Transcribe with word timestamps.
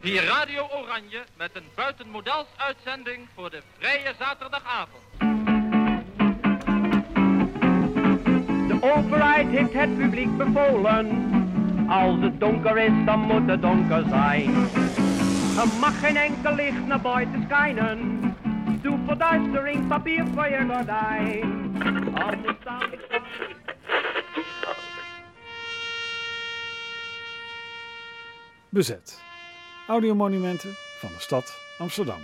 Hier 0.00 0.24
Radio 0.24 0.68
Oranje 0.70 1.24
met 1.36 1.50
een 1.52 1.64
buitenmodels 1.74 2.46
uitzending 2.56 3.28
voor 3.34 3.50
de 3.50 3.62
vrije 3.78 4.14
zaterdagavond. 4.18 5.02
De 8.68 8.78
overheid 8.80 9.48
heeft 9.48 9.72
het 9.72 9.98
publiek 9.98 10.36
bevolen. 10.36 11.06
Als 11.88 12.20
het 12.20 12.40
donker 12.40 12.78
is, 12.78 13.04
dan 13.04 13.20
moet 13.20 13.48
het 13.48 13.62
donker 13.62 14.04
zijn. 14.08 14.54
Er 15.56 15.68
mag 15.80 16.00
geen 16.00 16.16
enkel 16.16 16.54
licht 16.54 16.86
naar 16.86 17.00
buiten 17.00 17.42
schijnen. 17.44 18.20
Doe 18.82 18.98
verduistering, 19.06 19.88
papier 19.88 20.26
voor 20.34 20.48
je 20.48 20.66
gordijn. 20.68 21.76
Anders 22.14 22.56
dan... 22.64 22.82
Bezet. 28.68 29.27
Audiomonumenten 29.88 30.74
van 30.98 31.08
de 31.08 31.20
stad 31.20 31.58
Amsterdam. 31.78 32.20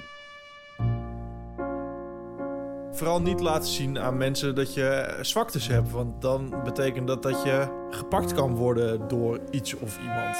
Vooral 2.92 3.20
niet 3.20 3.40
laten 3.40 3.68
zien 3.68 3.98
aan 3.98 4.16
mensen 4.16 4.54
dat 4.54 4.74
je 4.74 5.18
zwaktes 5.20 5.66
hebt. 5.66 5.90
Want 5.90 6.22
dan 6.22 6.54
betekent 6.64 7.06
dat 7.06 7.22
dat 7.22 7.42
je 7.42 7.86
gepakt 7.90 8.34
kan 8.34 8.54
worden 8.54 9.08
door 9.08 9.40
iets 9.50 9.74
of 9.74 9.98
iemand. 9.98 10.36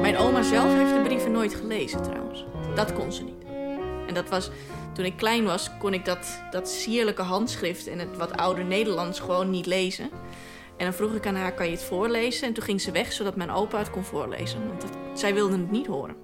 Mijn 0.00 0.16
oma 0.16 0.42
zelf 0.42 0.74
heeft 0.74 0.94
de 0.94 1.00
brieven 1.04 1.32
nooit 1.32 1.54
gelezen 1.54 2.02
trouwens. 2.02 2.44
Dat 2.74 2.92
kon 2.92 3.12
ze 3.12 3.22
niet. 3.22 3.44
En 4.06 4.14
dat 4.14 4.28
was, 4.28 4.50
toen 4.94 5.04
ik 5.04 5.16
klein 5.16 5.44
was, 5.44 5.70
kon 5.78 5.94
ik 5.94 6.04
dat, 6.04 6.42
dat 6.50 6.68
sierlijke 6.68 7.22
handschrift 7.22 7.86
en 7.86 7.98
het 7.98 8.16
wat 8.16 8.36
ouder 8.36 8.64
Nederlands 8.64 9.20
gewoon 9.20 9.50
niet 9.50 9.66
lezen. 9.66 10.10
En 10.78 10.84
dan 10.84 10.94
vroeg 10.94 11.14
ik 11.14 11.26
aan 11.26 11.34
haar, 11.34 11.54
kan 11.54 11.66
je 11.66 11.72
het 11.72 11.82
voorlezen? 11.82 12.46
En 12.46 12.54
toen 12.54 12.64
ging 12.64 12.80
ze 12.80 12.90
weg, 12.90 13.12
zodat 13.12 13.36
mijn 13.36 13.50
opa 13.50 13.78
het 13.78 13.90
kon 13.90 14.04
voorlezen. 14.04 14.68
Want 14.68 14.84
zij 15.14 15.34
wilde 15.34 15.58
het 15.58 15.70
niet 15.70 15.86
horen. 15.86 16.16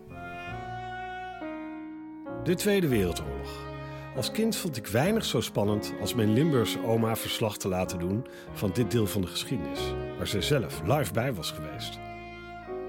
De 2.45 2.55
Tweede 2.55 2.89
Wereldoorlog. 2.89 3.73
Als 4.17 4.31
kind 4.31 4.57
vond 4.57 4.77
ik 4.77 4.87
weinig 4.87 5.25
zo 5.25 5.41
spannend 5.41 5.95
als 6.01 6.15
mijn 6.15 6.33
Limburgse 6.33 6.85
oma 6.85 7.17
verslag 7.17 7.57
te 7.57 7.69
laten 7.69 7.99
doen 7.99 8.27
van 8.53 8.71
dit 8.73 8.91
deel 8.91 9.07
van 9.07 9.21
de 9.21 9.27
geschiedenis, 9.27 9.81
waar 10.17 10.27
zij 10.27 10.43
zelf 10.43 10.81
live 10.85 11.13
bij 11.13 11.35
was 11.35 11.51
geweest. 11.51 11.99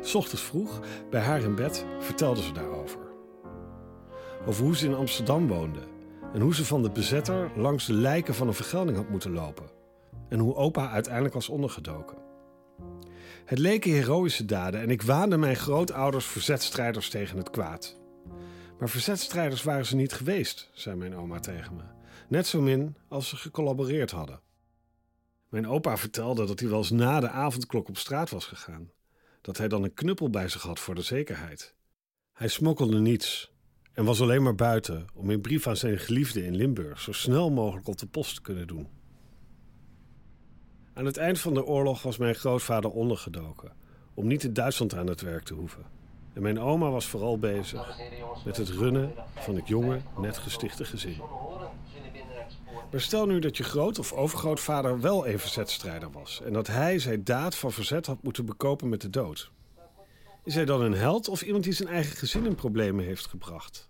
S 0.01 0.15
ochtends 0.15 0.43
vroeg, 0.43 0.79
bij 1.09 1.21
haar 1.21 1.41
in 1.41 1.55
bed, 1.55 1.85
vertelde 1.99 2.41
ze 2.41 2.51
daarover. 2.51 2.99
Over 4.45 4.63
hoe 4.63 4.75
ze 4.75 4.85
in 4.85 4.95
Amsterdam 4.95 5.47
woonde 5.47 5.81
en 6.33 6.41
hoe 6.41 6.55
ze 6.55 6.65
van 6.65 6.81
de 6.81 6.89
bezetter 6.89 7.51
langs 7.55 7.85
de 7.85 7.93
lijken 7.93 8.35
van 8.35 8.47
een 8.47 8.53
vergelding 8.53 8.97
had 8.97 9.09
moeten 9.09 9.33
lopen. 9.33 9.74
En 10.29 10.39
hoe 10.39 10.55
opa 10.55 10.89
uiteindelijk 10.89 11.33
was 11.33 11.49
ondergedoken. 11.49 12.17
Het 13.45 13.59
leken 13.59 13.91
heroïsche 13.91 14.45
daden 14.45 14.81
en 14.81 14.89
ik 14.89 15.01
waande 15.01 15.37
mijn 15.37 15.55
grootouders 15.55 16.25
verzetstrijders 16.25 17.09
tegen 17.09 17.37
het 17.37 17.49
kwaad. 17.49 17.99
Maar 18.79 18.89
verzetstrijders 18.89 19.63
waren 19.63 19.85
ze 19.85 19.95
niet 19.95 20.13
geweest, 20.13 20.69
zei 20.73 20.95
mijn 20.95 21.15
oma 21.15 21.39
tegen 21.39 21.75
me. 21.75 21.83
Net 22.27 22.47
zo 22.47 22.61
min 22.61 22.95
als 23.07 23.29
ze 23.29 23.35
gecollaboreerd 23.35 24.11
hadden. 24.11 24.41
Mijn 25.49 25.67
opa 25.67 25.97
vertelde 25.97 26.45
dat 26.45 26.59
hij 26.59 26.69
wel 26.69 26.77
eens 26.77 26.89
na 26.89 27.19
de 27.19 27.29
avondklok 27.29 27.87
op 27.87 27.97
straat 27.97 28.29
was 28.29 28.45
gegaan. 28.45 28.91
Dat 29.41 29.57
hij 29.57 29.67
dan 29.67 29.83
een 29.83 29.93
knuppel 29.93 30.29
bij 30.29 30.47
zich 30.47 30.61
had 30.61 30.79
voor 30.79 30.95
de 30.95 31.01
zekerheid. 31.01 31.75
Hij 32.33 32.47
smokkelde 32.47 32.99
niets 32.99 33.53
en 33.93 34.05
was 34.05 34.21
alleen 34.21 34.43
maar 34.43 34.55
buiten 34.55 35.05
om 35.13 35.29
een 35.29 35.41
brief 35.41 35.67
aan 35.67 35.77
zijn 35.77 35.97
geliefde 35.97 36.45
in 36.45 36.55
Limburg 36.55 36.99
zo 36.99 37.11
snel 37.11 37.51
mogelijk 37.51 37.87
op 37.87 37.97
de 37.97 38.07
post 38.07 38.35
te 38.35 38.41
kunnen 38.41 38.67
doen. 38.67 38.87
Aan 40.97 41.05
het 41.05 41.17
eind 41.17 41.39
van 41.39 41.53
de 41.53 41.65
oorlog 41.65 42.01
was 42.01 42.17
mijn 42.17 42.35
grootvader 42.35 42.91
ondergedoken 42.91 43.71
om 44.13 44.27
niet 44.27 44.43
in 44.43 44.53
Duitsland 44.53 44.95
aan 44.95 45.07
het 45.07 45.21
werk 45.21 45.43
te 45.43 45.53
hoeven. 45.53 45.83
En 46.33 46.41
mijn 46.41 46.59
oma 46.59 46.89
was 46.89 47.05
vooral 47.05 47.39
bezig 47.39 47.99
met 48.45 48.57
het 48.57 48.69
runnen 48.69 49.13
van 49.35 49.55
het 49.55 49.67
jonge, 49.67 50.01
net 50.17 50.37
gestichte 50.37 50.85
gezin. 50.85 51.21
Maar 52.91 53.01
stel 53.01 53.25
nu 53.25 53.39
dat 53.39 53.57
je 53.57 53.63
groot- 53.63 53.99
of 53.99 54.13
overgrootvader 54.13 54.99
wel 55.01 55.27
een 55.27 55.39
verzetstrijder 55.39 56.11
was 56.11 56.41
en 56.41 56.53
dat 56.53 56.67
hij 56.67 56.99
zijn 56.99 57.23
daad 57.23 57.55
van 57.55 57.71
verzet 57.71 58.05
had 58.05 58.23
moeten 58.23 58.45
bekopen 58.45 58.89
met 58.89 59.01
de 59.01 59.09
dood. 59.09 59.51
Is 60.43 60.55
hij 60.55 60.65
dan 60.65 60.81
een 60.81 60.93
held 60.93 61.27
of 61.27 61.41
iemand 61.41 61.63
die 61.63 61.73
zijn 61.73 61.89
eigen 61.89 62.17
gezin 62.17 62.45
in 62.45 62.55
problemen 62.55 63.05
heeft 63.05 63.25
gebracht? 63.25 63.89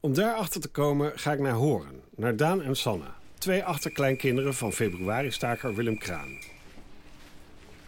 Om 0.00 0.14
daarachter 0.14 0.60
te 0.60 0.68
komen 0.68 1.18
ga 1.18 1.32
ik 1.32 1.40
naar 1.40 1.52
Horen, 1.52 2.00
naar 2.16 2.36
Daan 2.36 2.62
en 2.62 2.76
Sanne, 2.76 3.08
twee 3.38 3.64
achterkleinkinderen 3.64 4.54
van 4.54 4.72
februari-staker 4.72 5.74
Willem 5.74 5.98
Kraan. 5.98 6.38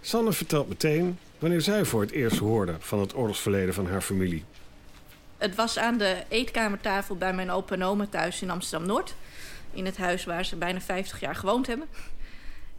Sanne 0.00 0.32
vertelt 0.32 0.68
meteen 0.68 1.18
wanneer 1.38 1.60
zij 1.60 1.84
voor 1.84 2.00
het 2.00 2.10
eerst 2.10 2.38
hoorde 2.38 2.76
van 2.78 3.00
het 3.00 3.16
oorlogsverleden 3.16 3.74
van 3.74 3.86
haar 3.86 4.00
familie. 4.00 4.44
Het 5.38 5.54
was 5.54 5.78
aan 5.78 5.98
de 5.98 6.16
eetkamertafel 6.28 7.16
bij 7.16 7.34
mijn 7.34 7.50
opa 7.50 7.74
en 7.74 7.82
oma 7.82 8.06
thuis 8.06 8.42
in 8.42 8.50
Amsterdam-Noord. 8.50 9.14
In 9.72 9.84
het 9.84 9.96
huis 9.96 10.24
waar 10.24 10.44
ze 10.44 10.56
bijna 10.56 10.80
50 10.80 11.20
jaar 11.20 11.34
gewoond 11.34 11.66
hebben. 11.66 11.86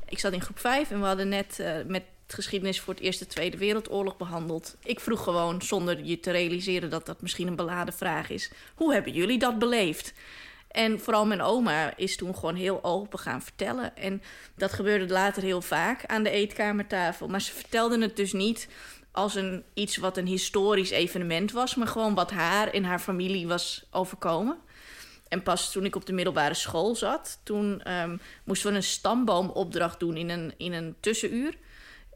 Ik 0.06 0.19
zat 0.19 0.34
in 0.34 0.41
groep 0.41 0.59
5 0.59 0.91
en 0.91 1.00
we 1.00 1.06
hadden 1.06 1.29
net 1.29 1.58
uh, 1.62 1.72
met 1.88 2.03
geschiedenis 2.28 2.79
voor 2.79 2.94
het 2.94 3.03
Eerste 3.03 3.28
Tweede 3.28 3.58
Wereldoorlog 3.58 4.18
behandeld. 4.18 4.75
Ik 4.84 5.00
vroeg 5.00 5.24
gewoon, 5.24 5.62
zonder 5.62 6.03
je 6.03 6.19
te 6.19 6.31
realiseren 6.31 6.90
dat 6.90 7.06
dat 7.06 7.22
misschien 7.22 7.47
een 7.47 7.56
beladen 7.56 7.94
vraag 7.94 8.29
is... 8.29 8.52
hoe 8.75 8.94
hebben 8.94 9.13
jullie 9.13 9.40
dat 9.40 9.59
beleefd? 9.59 10.13
En 10.69 11.00
vooral 11.00 11.25
mijn 11.25 11.41
oma 11.41 11.97
is 11.97 12.16
toen 12.16 12.35
gewoon 12.35 12.56
heel 12.56 12.84
open 12.84 13.19
gaan 13.19 13.41
vertellen. 13.41 13.97
En 13.97 14.22
dat 14.56 14.74
gebeurde 14.74 15.13
later 15.13 15.44
heel 15.44 15.62
vaak 15.62 16.06
aan 16.06 16.24
de 16.24 16.30
eetkamertafel. 16.30 17.28
Maar 17.28 17.41
ze 17.41 17.53
vertelde 17.53 18.02
het 18.02 18.16
dus 18.16 18.34
niet 18.34 18.68
als 19.12 19.35
een, 19.35 19.63
iets 19.74 19.97
wat 19.97 20.18
een 20.18 20.28
historisch 20.28 20.90
evenement 20.90 21.52
was... 21.52 21.75
maar 21.75 21.88
gewoon 21.88 22.16
wat 22.16 22.31
haar 22.31 22.68
en 22.68 22.84
haar 22.84 23.00
familie 23.00 23.47
was 23.47 23.88
overkomen. 23.91 24.58
En 25.28 25.44
pas 25.44 25.72
toen 25.72 25.85
ik 25.85 25.96
op 25.96 26.06
de 26.06 26.13
middelbare 26.13 26.53
school 26.53 26.96
zat... 26.96 27.40
toen 27.44 27.94
um, 27.94 28.22
moesten 28.44 28.69
we 28.69 28.75
een 28.75 28.84
stamboomopdracht 28.84 30.00
doen 30.00 30.18
in 30.18 30.29
een, 30.29 30.53
in 30.58 30.74
een 30.74 30.96
tussenuur... 31.00 31.53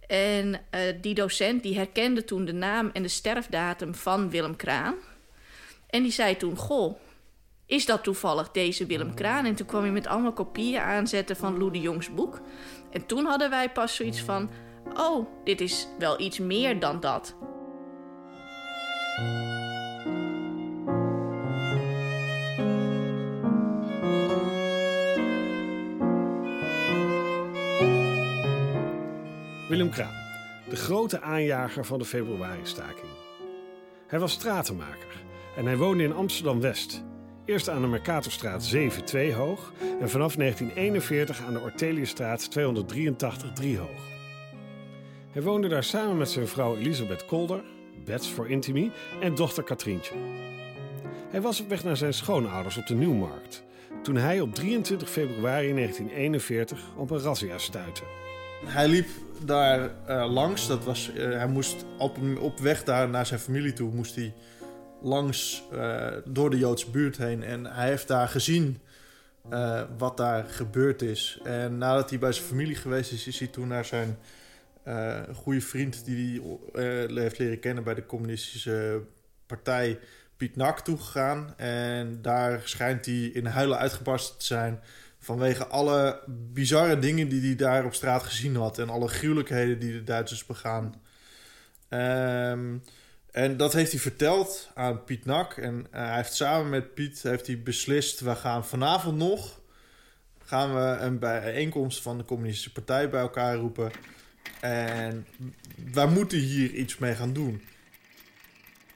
En 0.08 0.53
uh, 0.53 0.81
die 1.02 1.13
docent 1.13 1.63
die 1.63 1.75
herkende 1.75 2.24
toen 2.24 2.46
de 2.46 2.53
naam 2.53 2.90
en 2.94 3.02
de 3.02 3.08
sterfdatum 3.08 3.96
van 3.96 4.30
Willem 4.30 4.56
Kraan. 4.56 4.96
En 5.90 6.03
die 6.03 6.12
zei 6.12 6.38
toen: 6.38 6.58
Goh, 6.58 6.97
is 7.66 7.85
dat 7.85 8.03
toevallig 8.03 8.51
deze 8.51 8.85
Willem 8.85 9.13
Kraan? 9.13 9.46
En 9.46 9.56
toen 9.56 9.68
kwam 9.68 9.81
hij 9.81 9.91
met 9.91 10.07
allemaal 10.07 10.34
kopieën 10.34 10.81
aanzetten 10.81 11.35
van 11.35 11.57
Lou 11.57 11.72
de 11.72 11.79
Jongs 11.79 12.13
boek. 12.13 12.41
En 12.91 13.06
toen 13.06 13.25
hadden 13.25 13.50
wij 13.50 13.72
pas 13.72 13.96
zoiets 13.96 14.22
van: 14.22 14.50
Oh, 14.97 15.28
dit 15.44 15.62
is 15.62 15.88
wel 16.00 16.19
iets 16.19 16.40
meer 16.40 16.79
dan 16.79 17.00
dat. 17.00 17.35
Willem 29.69 29.90
Kraan, 29.90 30.13
de 30.69 30.75
grote 30.75 31.22
aanjager 31.22 31.85
van 31.85 32.00
de 32.00 32.06
februari-staking. 32.06 33.12
Hij 34.07 34.19
was 34.19 34.31
stratenmaker 34.31 35.24
en 35.57 35.66
hij 35.66 35.78
woonde 35.78 36.03
in 36.03 36.13
Amsterdam-West. 36.13 37.03
Eerst 37.46 37.70
aan 37.70 37.81
de 37.81 37.88
Mercatorstraat 37.88 38.64
7 38.64 39.34
hoog 39.34 39.72
en 40.00 40.09
vanaf 40.09 40.36
1941 40.36 41.46
aan 41.46 41.54
de 41.54 41.59
Orteliusstraat 41.59 42.52
283 42.52 43.54
3 43.54 43.78
hoog. 43.78 44.02
Hij 45.31 45.42
woonde 45.42 45.68
daar 45.68 45.84
samen 45.84 46.18
met 46.18 46.30
zijn 46.30 46.48
vrouw 46.48 46.76
Elisabeth 46.76 47.26
Kolder, 47.26 47.64
Bets 48.06 48.30
voor 48.30 48.50
Intimi, 48.50 48.92
en 49.22 49.36
dochter 49.36 49.64
Katrientje. 49.64 50.14
Hij 51.30 51.42
was 51.42 51.62
op 51.62 51.70
weg 51.70 51.84
naar 51.84 51.98
zijn 51.98 52.14
schoonouders 52.14 52.78
op 52.78 52.88
de 52.88 52.96
Nieuwmarkt 52.96 53.64
toen 54.04 54.16
hij 54.16 54.42
op 54.42 54.56
23 54.56 55.10
februari 55.10 55.74
1941 55.74 56.80
op 56.96 57.12
een 57.12 57.20
razzia 57.20 57.58
stuitte. 57.58 58.04
Hij 58.66 58.88
liep 58.88 59.07
daar 59.45 59.92
uh, 60.10 60.34
langs. 60.34 60.68
Dat 60.68 60.84
was, 60.84 61.12
uh, 61.16 61.24
hij 61.24 61.48
moest 61.48 61.86
op, 61.98 62.18
op 62.40 62.60
weg 62.60 62.84
daar 62.84 63.10
naar 63.10 63.25
zijn 63.25 63.40
familie 63.40 63.74
toe, 63.74 63.94
moest 63.94 64.16
hij 64.16 64.34
langs 65.04 65.64
uh, 65.74 66.08
door 66.26 66.50
de 66.50 66.58
Joodse 66.58 66.90
buurt 66.90 67.18
heen. 67.18 67.44
En 67.44 67.66
hij 67.66 67.88
heeft 67.88 68.08
daar 68.08 68.28
gezien 68.28 68.80
wat 69.98 70.18
daar 70.18 70.44
gebeurd 70.44 71.02
is. 71.02 71.40
En 71.44 71.78
nadat 71.78 72.10
hij 72.10 72.20
bij 72.20 72.32
zijn 72.32 72.48
familie 72.48 72.76
geweest 72.76 73.12
is, 73.12 73.28
is 73.28 73.40
hij 73.40 73.48
toen 73.48 73.68
naar 73.68 73.86
zijn 73.86 74.18
goede 75.34 75.62
vriend, 75.62 76.06
die 76.06 76.42
hij 76.74 77.08
heeft 77.14 77.38
leren 77.38 77.60
kennen 77.60 77.84
bij 77.84 77.94
de 77.94 78.06
communistische 78.06 79.02
partij, 79.46 80.00
Piet 80.38 80.56
Nak, 80.56 80.80
toegegaan. 80.80 81.54
En 81.58 82.22
daar 82.22 82.62
schijnt 82.64 83.06
hij 83.06 83.24
in 83.24 83.46
huilen 83.46 83.78
uitgebarsten 83.78 84.38
te 84.38 84.46
zijn 84.46 84.80
vanwege 85.20 85.68
alle 85.68 86.20
bizarre 86.28 87.00
dingen 87.00 87.30
die 87.30 87.42
hij 87.42 87.56
daar 87.56 87.86
op 87.86 87.94
straat 87.94 88.24
gezien 88.24 88.56
had. 88.56 88.80
En 88.80 88.90
alle 88.90 89.08
gruwelijkheden 89.08 89.80
die 89.80 89.92
de 89.92 90.04
Duitsers 90.04 90.46
begaan. 90.46 91.02
Um, 91.90 92.84
en 93.33 93.57
dat 93.57 93.74
heeft 93.74 93.91
hij 93.91 94.00
verteld 94.00 94.69
aan 94.74 95.03
Piet 95.03 95.25
Nak. 95.25 95.57
En 95.57 95.88
uh, 95.94 96.00
hij 96.00 96.15
heeft 96.15 96.33
samen 96.33 96.69
met 96.69 96.94
Piet 96.94 97.21
heeft 97.21 97.47
hij 97.47 97.62
beslist... 97.62 98.19
we 98.19 98.35
gaan 98.35 98.65
vanavond 98.65 99.18
nog... 99.18 99.59
gaan 100.45 100.74
we 100.74 100.97
een 101.03 101.19
bijeenkomst 101.19 102.01
van 102.01 102.18
de 102.18 102.25
communistische 102.25 102.71
partij 102.71 103.09
bij 103.09 103.21
elkaar 103.21 103.56
roepen... 103.56 103.91
En 104.63 105.27
wij 105.94 106.07
moeten 106.07 106.38
hier 106.38 106.71
iets 106.71 106.97
mee 106.97 107.15
gaan 107.15 107.33
doen. 107.33 107.63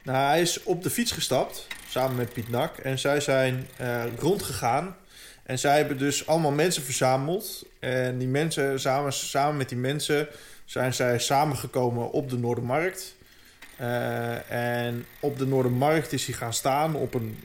Nou, 0.04 0.18
hij 0.18 0.42
is 0.42 0.64
op 0.64 0.84
de 0.84 0.90
fiets 0.90 1.12
gestapt, 1.12 1.68
samen 1.90 2.16
met 2.16 2.34
Piet 2.34 2.50
Nak. 2.50 2.78
En 2.78 3.00
zij 3.00 3.20
zijn 3.20 3.68
uh, 3.82 4.04
rondgegaan. 4.18 4.96
En 5.44 5.60
zij 5.60 5.78
hebben 5.78 5.98
dus 5.98 6.28
allemaal 6.28 6.52
mensen 6.52 6.84
verzameld. 6.84 7.66
En 7.80 8.18
die 8.18 8.28
mensen, 8.28 8.80
samen, 8.80 9.14
samen 9.14 9.58
met 9.58 9.70
die 9.70 9.78
mensen, 9.78 10.28
zijn 10.66 10.94
zij 10.94 11.20
samengekomen 11.20 12.12
op 12.12 12.30
de 12.30 12.38
Noordermarkt. 12.38 13.16
Uh, 13.82 14.52
en 14.52 15.06
op 15.20 15.38
de 15.38 15.48
Noordermarkt 15.48 16.14
is 16.14 16.26
hij 16.26 16.36
gaan 16.36 16.54
staan 16.54 16.96
op 16.96 17.14
een 17.14 17.44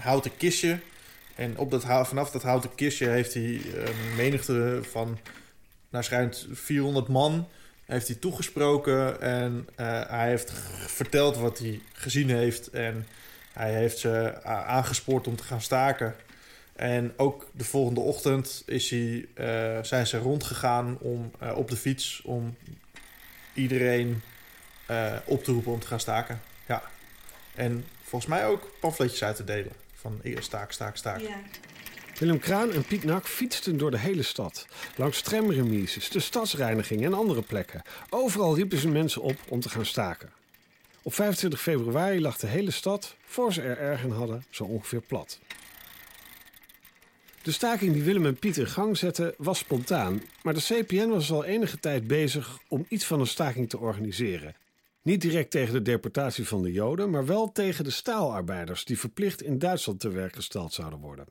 houten 0.00 0.36
kistje. 0.36 0.78
En 1.34 1.58
op 1.58 1.70
dat, 1.70 1.84
vanaf 1.84 2.30
dat 2.30 2.42
houten 2.42 2.74
kistje 2.74 3.08
heeft 3.08 3.34
hij 3.34 3.60
een 3.74 4.16
menigte 4.16 4.80
van, 4.90 5.18
naar 5.90 6.04
schijnt 6.04 6.46
400 6.52 7.08
man, 7.08 7.48
heeft 7.84 8.06
hij 8.06 8.16
toegesproken. 8.16 9.20
En 9.20 9.68
uh, 9.76 10.00
hij 10.08 10.28
heeft 10.28 10.52
verteld 10.86 11.36
wat 11.36 11.58
hij 11.58 11.80
gezien 11.92 12.30
heeft. 12.30 12.70
En 12.70 13.06
hij 13.52 13.72
heeft 13.72 13.98
ze 13.98 14.42
aangespoord 14.44 15.26
om 15.26 15.36
te 15.36 15.44
gaan 15.44 15.60
staken. 15.60 16.14
En 16.76 17.12
ook 17.16 17.50
de 17.52 17.64
volgende 17.64 18.00
ochtend 18.00 18.62
is 18.66 18.90
hij, 18.90 19.26
uh, 19.34 19.82
zijn 19.82 20.06
ze 20.06 20.18
rondgegaan 20.18 20.98
om, 21.00 21.30
op 21.54 21.70
de 21.70 21.76
fiets 21.76 22.22
om 22.24 22.56
iedereen 23.54 24.22
uh, 24.90 25.12
op 25.24 25.44
te 25.44 25.52
roepen 25.52 25.72
om 25.72 25.80
te 25.80 25.86
gaan 25.86 26.00
staken. 26.00 26.40
Ja. 26.66 26.82
En 27.54 27.84
volgens 28.02 28.30
mij 28.30 28.46
ook 28.46 28.70
pamfletjes 28.80 29.22
uit 29.22 29.36
te 29.36 29.44
delen. 29.44 29.72
Van 29.94 30.20
staak, 30.38 30.72
staak, 30.72 30.96
staak. 30.96 31.20
Ja. 31.20 31.36
Willem 32.18 32.38
Kraan 32.38 32.72
en 32.72 32.84
Piet 32.84 33.04
Nak 33.04 33.26
fietsten 33.26 33.76
door 33.76 33.90
de 33.90 33.98
hele 33.98 34.22
stad. 34.22 34.66
Langs 34.96 35.22
tramremises, 35.22 36.10
de 36.10 36.20
stadsreiniging 36.20 37.04
en 37.04 37.14
andere 37.14 37.42
plekken. 37.42 37.82
Overal 38.10 38.54
riepen 38.54 38.78
ze 38.78 38.88
mensen 38.88 39.22
op 39.22 39.36
om 39.48 39.60
te 39.60 39.68
gaan 39.68 39.86
staken. 39.86 40.30
Op 41.02 41.14
25 41.14 41.60
februari 41.60 42.20
lag 42.20 42.38
de 42.38 42.46
hele 42.46 42.70
stad, 42.70 43.16
voor 43.24 43.52
ze 43.52 43.62
er 43.62 43.78
erg 43.78 44.02
in 44.02 44.10
hadden, 44.10 44.44
zo 44.50 44.64
ongeveer 44.64 45.00
plat. 45.00 45.38
De 47.42 47.52
staking 47.52 47.92
die 47.92 48.02
Willem 48.02 48.26
en 48.26 48.36
Piet 48.36 48.56
in 48.56 48.66
gang 48.66 48.96
zetten 48.96 49.34
was 49.36 49.58
spontaan, 49.58 50.22
maar 50.42 50.54
de 50.54 50.60
CPN 50.60 51.08
was 51.08 51.32
al 51.32 51.44
enige 51.44 51.80
tijd 51.80 52.06
bezig 52.06 52.58
om 52.68 52.86
iets 52.88 53.04
van 53.04 53.20
een 53.20 53.26
staking 53.26 53.68
te 53.68 53.78
organiseren. 53.78 54.54
Niet 55.08 55.20
direct 55.20 55.50
tegen 55.50 55.72
de 55.72 55.82
deportatie 55.82 56.48
van 56.48 56.62
de 56.62 56.72
Joden, 56.72 57.10
maar 57.10 57.26
wel 57.26 57.52
tegen 57.52 57.84
de 57.84 57.90
staalarbeiders 57.90 58.84
die 58.84 58.98
verplicht 58.98 59.42
in 59.42 59.58
Duitsland 59.58 60.00
te 60.00 60.08
werk 60.08 60.34
gesteld 60.34 60.72
zouden 60.72 60.98
worden. 60.98 61.26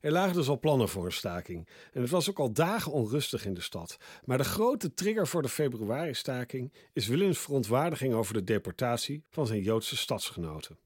Er 0.00 0.12
lagen 0.12 0.34
dus 0.34 0.48
al 0.48 0.58
plannen 0.58 0.88
voor 0.88 1.04
een 1.04 1.12
staking 1.12 1.68
en 1.92 2.00
het 2.00 2.10
was 2.10 2.30
ook 2.30 2.38
al 2.38 2.52
dagen 2.52 2.92
onrustig 2.92 3.44
in 3.44 3.54
de 3.54 3.60
stad. 3.60 3.96
Maar 4.24 4.38
de 4.38 4.44
grote 4.44 4.94
trigger 4.94 5.26
voor 5.26 5.42
de 5.42 5.48
februari-staking 5.48 6.72
is 6.92 7.06
Willems 7.06 7.38
verontwaardiging 7.38 8.14
over 8.14 8.34
de 8.34 8.44
deportatie 8.44 9.24
van 9.30 9.46
zijn 9.46 9.62
Joodse 9.62 9.96
stadsgenoten. 9.96 10.78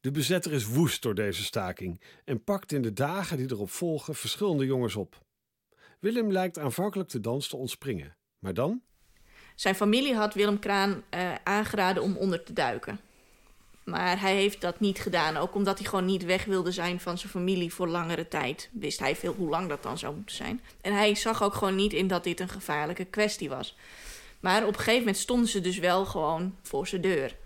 De 0.00 0.10
bezetter 0.10 0.52
is 0.52 0.66
woest 0.66 1.02
door 1.02 1.14
deze 1.14 1.44
staking 1.44 2.02
en 2.24 2.44
pakt 2.44 2.72
in 2.72 2.82
de 2.82 2.92
dagen 2.92 3.36
die 3.36 3.50
erop 3.50 3.70
volgen 3.70 4.14
verschillende 4.14 4.64
jongens 4.64 4.96
op. 4.96 5.24
Willem 6.00 6.32
lijkt 6.32 6.58
aanvankelijk 6.58 7.08
de 7.08 7.20
dans 7.20 7.48
te 7.48 7.56
ontspringen, 7.56 8.16
maar 8.38 8.54
dan? 8.54 8.82
Zijn 9.56 9.74
familie 9.74 10.14
had 10.14 10.34
Willem 10.34 10.58
Kraan 10.58 11.02
uh, 11.14 11.34
aangeraden 11.44 12.02
om 12.02 12.16
onder 12.16 12.42
te 12.42 12.52
duiken. 12.52 13.00
Maar 13.84 14.20
hij 14.20 14.34
heeft 14.34 14.60
dat 14.60 14.80
niet 14.80 14.98
gedaan, 14.98 15.36
ook 15.36 15.54
omdat 15.54 15.78
hij 15.78 15.88
gewoon 15.88 16.04
niet 16.04 16.24
weg 16.24 16.44
wilde 16.44 16.72
zijn 16.72 17.00
van 17.00 17.18
zijn 17.18 17.30
familie 17.30 17.72
voor 17.74 17.88
langere 17.88 18.28
tijd. 18.28 18.68
Wist 18.72 18.98
hij 18.98 19.16
veel 19.16 19.34
hoe 19.34 19.48
lang 19.48 19.68
dat 19.68 19.82
dan 19.82 19.98
zou 19.98 20.14
moeten 20.14 20.36
zijn. 20.36 20.60
En 20.80 20.92
hij 20.92 21.14
zag 21.14 21.42
ook 21.42 21.54
gewoon 21.54 21.74
niet 21.74 21.92
in 21.92 22.06
dat 22.06 22.24
dit 22.24 22.40
een 22.40 22.48
gevaarlijke 22.48 23.04
kwestie 23.04 23.48
was. 23.48 23.76
Maar 24.40 24.62
op 24.62 24.68
een 24.68 24.78
gegeven 24.78 24.98
moment 24.98 25.16
stonden 25.16 25.48
ze 25.48 25.60
dus 25.60 25.78
wel 25.78 26.04
gewoon 26.04 26.56
voor 26.62 26.86
zijn 26.86 27.00
deur. 27.00 27.36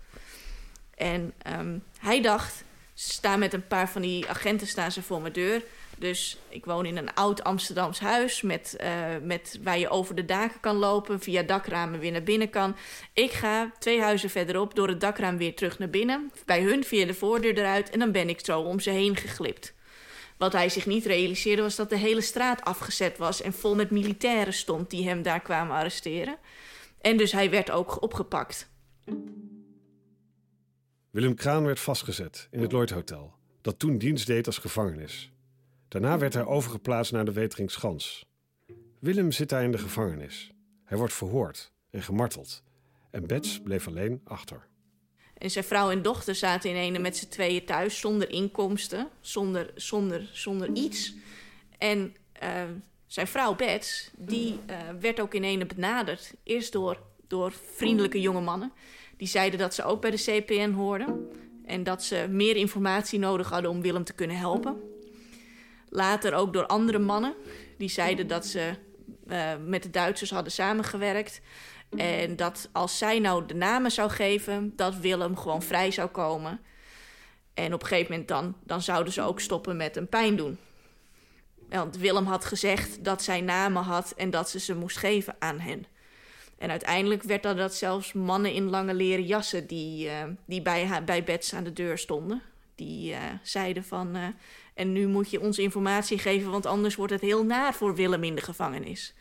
En 0.95 1.33
um, 1.59 1.83
hij 1.99 2.21
dacht, 2.21 2.63
staan 2.93 3.39
met 3.39 3.53
een 3.53 3.67
paar 3.67 3.89
van 3.89 4.01
die 4.01 4.29
agenten 4.29 4.67
staan 4.67 4.91
ze 4.91 5.01
voor 5.01 5.21
mijn 5.21 5.33
deur. 5.33 5.63
Dus 6.01 6.37
ik 6.49 6.65
woon 6.65 6.85
in 6.85 6.97
een 6.97 7.13
oud 7.13 7.43
Amsterdams 7.43 7.99
huis 7.99 8.41
met, 8.41 8.77
uh, 8.81 9.05
met, 9.23 9.59
waar 9.63 9.79
je 9.79 9.89
over 9.89 10.15
de 10.15 10.25
daken 10.25 10.59
kan 10.59 10.75
lopen, 10.75 11.19
via 11.19 11.43
dakramen 11.43 11.99
weer 11.99 12.11
naar 12.11 12.23
binnen 12.23 12.49
kan. 12.49 12.75
Ik 13.13 13.31
ga 13.31 13.71
twee 13.79 14.01
huizen 14.01 14.29
verderop 14.29 14.75
door 14.75 14.87
het 14.87 15.01
dakraam 15.01 15.37
weer 15.37 15.55
terug 15.55 15.79
naar 15.79 15.89
binnen. 15.89 16.31
Bij 16.45 16.61
hun 16.61 16.83
via 16.83 17.05
de 17.05 17.13
voordeur 17.13 17.57
eruit 17.57 17.89
en 17.89 17.99
dan 17.99 18.11
ben 18.11 18.29
ik 18.29 18.45
zo 18.45 18.59
om 18.59 18.79
ze 18.79 18.89
heen 18.89 19.15
geglipt. 19.15 19.73
Wat 20.37 20.53
hij 20.53 20.69
zich 20.69 20.85
niet 20.85 21.05
realiseerde 21.05 21.61
was 21.61 21.75
dat 21.75 21.89
de 21.89 21.97
hele 21.97 22.21
straat 22.21 22.61
afgezet 22.61 23.17
was 23.17 23.41
en 23.41 23.53
vol 23.53 23.75
met 23.75 23.91
militairen 23.91 24.53
stond 24.53 24.89
die 24.89 25.07
hem 25.07 25.21
daar 25.21 25.41
kwamen 25.41 25.75
arresteren. 25.75 26.37
En 27.01 27.17
dus 27.17 27.31
hij 27.31 27.49
werd 27.49 27.71
ook 27.71 28.01
opgepakt. 28.01 28.69
Willem 31.11 31.35
Kraan 31.35 31.65
werd 31.65 31.79
vastgezet 31.79 32.47
in 32.51 32.61
het 32.61 32.71
Lloyd 32.71 32.89
Hotel, 32.89 33.33
dat 33.61 33.79
toen 33.79 33.97
dienst 33.97 34.27
deed 34.27 34.47
als 34.47 34.57
gevangenis. 34.57 35.31
Daarna 35.91 36.17
werd 36.17 36.33
hij 36.33 36.45
overgeplaatst 36.45 37.11
naar 37.11 37.25
de 37.25 37.31
Weteringschans. 37.31 38.25
Willem 38.99 39.31
zit 39.31 39.49
daar 39.49 39.63
in 39.63 39.71
de 39.71 39.77
gevangenis. 39.77 40.51
Hij 40.83 40.97
wordt 40.97 41.13
verhoord 41.13 41.71
en 41.89 42.01
gemarteld. 42.01 42.63
En 43.09 43.27
Bets 43.27 43.61
bleef 43.61 43.87
alleen 43.87 44.21
achter. 44.23 44.67
En 45.37 45.51
zijn 45.51 45.63
vrouw 45.63 45.91
en 45.91 46.01
dochter 46.01 46.35
zaten 46.35 46.69
in 46.69 46.75
ene 46.75 46.99
met 46.99 47.17
z'n 47.17 47.27
tweeën 47.27 47.65
thuis, 47.65 47.99
zonder 47.99 48.29
inkomsten, 48.29 49.07
zonder, 49.19 49.71
zonder, 49.75 50.29
zonder 50.33 50.69
iets. 50.73 51.13
En 51.77 52.15
uh, 52.43 52.49
zijn 53.05 53.27
vrouw 53.27 53.55
Bets, 53.55 54.11
die 54.17 54.59
uh, 54.69 54.77
werd 54.99 55.19
ook 55.19 55.33
in 55.33 55.43
ene 55.43 55.65
benaderd. 55.65 56.33
Eerst 56.43 56.71
door, 56.71 57.01
door 57.27 57.51
vriendelijke 57.51 58.21
jonge 58.21 58.41
mannen. 58.41 58.71
Die 59.17 59.27
zeiden 59.27 59.59
dat 59.59 59.73
ze 59.73 59.83
ook 59.83 60.01
bij 60.01 60.11
de 60.11 60.41
CPN 60.41 60.71
hoorden. 60.71 61.29
En 61.65 61.83
dat 61.83 62.03
ze 62.03 62.27
meer 62.29 62.55
informatie 62.55 63.19
nodig 63.19 63.49
hadden 63.49 63.71
om 63.71 63.81
Willem 63.81 64.03
te 64.03 64.13
kunnen 64.13 64.37
helpen. 64.37 64.90
Later 65.93 66.33
ook 66.33 66.53
door 66.53 66.65
andere 66.65 66.99
mannen. 66.99 67.33
Die 67.77 67.89
zeiden 67.89 68.27
dat 68.27 68.45
ze 68.45 68.73
uh, 69.27 69.51
met 69.65 69.83
de 69.83 69.89
Duitsers 69.89 70.31
hadden 70.31 70.51
samengewerkt. 70.51 71.41
En 71.97 72.35
dat 72.35 72.69
als 72.71 72.97
zij 72.97 73.19
nou 73.19 73.45
de 73.45 73.53
namen 73.53 73.91
zou 73.91 74.09
geven, 74.09 74.73
dat 74.75 74.95
Willem 74.95 75.37
gewoon 75.37 75.61
vrij 75.61 75.91
zou 75.91 76.09
komen. 76.09 76.59
En 77.53 77.73
op 77.73 77.81
een 77.81 77.87
gegeven 77.87 78.11
moment 78.11 78.29
dan, 78.29 78.55
dan 78.63 78.81
zouden 78.81 79.13
ze 79.13 79.21
ook 79.21 79.39
stoppen 79.39 79.77
met 79.77 79.95
een 79.95 80.09
pijn 80.09 80.35
doen. 80.35 80.57
Want 81.69 81.97
Willem 81.97 82.25
had 82.25 82.45
gezegd 82.45 83.03
dat 83.03 83.23
zij 83.23 83.41
namen 83.41 83.83
had 83.83 84.13
en 84.17 84.29
dat 84.29 84.49
ze 84.49 84.59
ze 84.59 84.75
moest 84.75 84.97
geven 84.97 85.35
aan 85.39 85.59
hen. 85.59 85.85
En 86.57 86.69
uiteindelijk 86.69 87.23
werd 87.23 87.43
dat, 87.43 87.57
dat 87.57 87.75
zelfs 87.75 88.13
mannen 88.13 88.53
in 88.53 88.69
lange 88.69 88.93
leren 88.93 89.25
jassen 89.25 89.67
die, 89.67 90.05
uh, 90.05 90.23
die 90.45 90.61
bij, 90.61 91.03
bij 91.05 91.23
Bets 91.23 91.53
aan 91.53 91.63
de 91.63 91.73
deur 91.73 91.97
stonden. 91.97 92.41
Die 92.75 93.11
uh, 93.11 93.17
zeiden 93.43 93.83
van, 93.83 94.35
en 94.81 94.91
nu 94.91 95.07
moet 95.07 95.29
je 95.29 95.41
ons 95.41 95.59
informatie 95.59 96.19
geven, 96.19 96.51
want 96.51 96.65
anders 96.65 96.95
wordt 96.95 97.11
het 97.11 97.21
heel 97.21 97.45
naar 97.45 97.73
voor 97.73 97.95
Willem 97.95 98.23
in 98.23 98.35
de 98.35 98.41
gevangenis. 98.41 99.13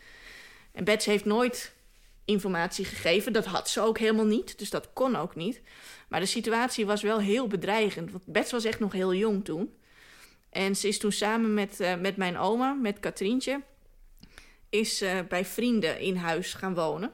En 0.73 0.85
Bets 0.85 1.07
heeft 1.07 1.25
nooit 1.25 1.75
informatie 2.25 2.85
gegeven, 2.85 3.33
dat 3.33 3.45
had 3.45 3.69
ze 3.69 3.81
ook 3.81 3.99
helemaal 3.99 4.25
niet, 4.25 4.59
dus 4.59 4.71
dat 4.71 4.93
kon 4.93 5.17
ook 5.17 5.35
niet. 5.35 5.61
Maar 6.09 6.21
de 6.21 6.27
situatie 6.27 6.87
was 6.87 7.03
wel 7.03 7.19
heel 7.19 7.47
bedreigend, 7.47 8.11
want 8.11 8.27
Bets 8.27 8.53
was 8.53 8.65
echt 8.65 8.81
nog 8.81 8.93
heel 8.93 9.15
jong 9.15 9.45
toen. 9.45 9.75
En 10.51 10.77
ze 10.77 10.89
is 10.89 10.99
toen 10.99 11.13
samen 11.13 11.55
met, 11.55 11.79
met 12.01 12.17
mijn 12.17 12.39
oma, 12.39 12.73
met 12.73 13.01
Katrientje, 13.01 13.61
is 14.71 15.05
bij 15.29 15.45
vrienden 15.45 16.01
in 16.01 16.17
huis 16.17 16.55
gaan 16.55 16.75
wonen. 16.75 17.13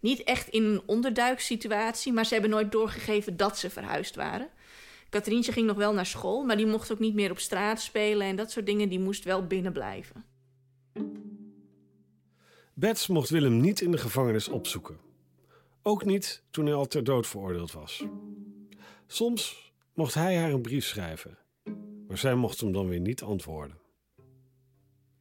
Niet 0.00 0.22
echt 0.22 0.48
in 0.48 0.64
een 0.64 0.82
onderduiksituatie, 0.86 2.12
maar 2.12 2.26
ze 2.26 2.32
hebben 2.32 2.50
nooit 2.50 2.72
doorgegeven 2.72 3.36
dat 3.36 3.58
ze 3.58 3.70
verhuisd 3.70 4.14
waren. 4.14 4.48
Katrientje 5.10 5.52
ging 5.52 5.66
nog 5.66 5.76
wel 5.76 5.92
naar 5.92 6.06
school, 6.06 6.44
maar 6.44 6.56
die 6.56 6.66
mocht 6.66 6.92
ook 6.92 6.98
niet 6.98 7.14
meer 7.14 7.30
op 7.30 7.38
straat 7.38 7.80
spelen 7.80 8.26
en 8.26 8.36
dat 8.36 8.50
soort 8.50 8.66
dingen. 8.66 8.88
Die 8.88 9.00
moest 9.00 9.24
wel 9.24 9.46
binnen 9.46 9.72
blijven. 9.72 10.24
Bets 12.74 13.06
mocht 13.06 13.30
Willem 13.30 13.60
niet 13.60 13.80
in 13.80 13.90
de 13.90 13.98
gevangenis 13.98 14.48
opzoeken. 14.48 14.98
Ook 15.82 16.04
niet 16.04 16.42
toen 16.50 16.66
hij 16.66 16.74
al 16.74 16.86
ter 16.86 17.04
dood 17.04 17.26
veroordeeld 17.26 17.72
was. 17.72 18.04
Soms 19.06 19.72
mocht 19.94 20.14
hij 20.14 20.36
haar 20.36 20.50
een 20.50 20.62
brief 20.62 20.86
schrijven, 20.86 21.38
maar 22.08 22.18
zij 22.18 22.34
mocht 22.34 22.60
hem 22.60 22.72
dan 22.72 22.88
weer 22.88 23.00
niet 23.00 23.22
antwoorden. 23.22 23.78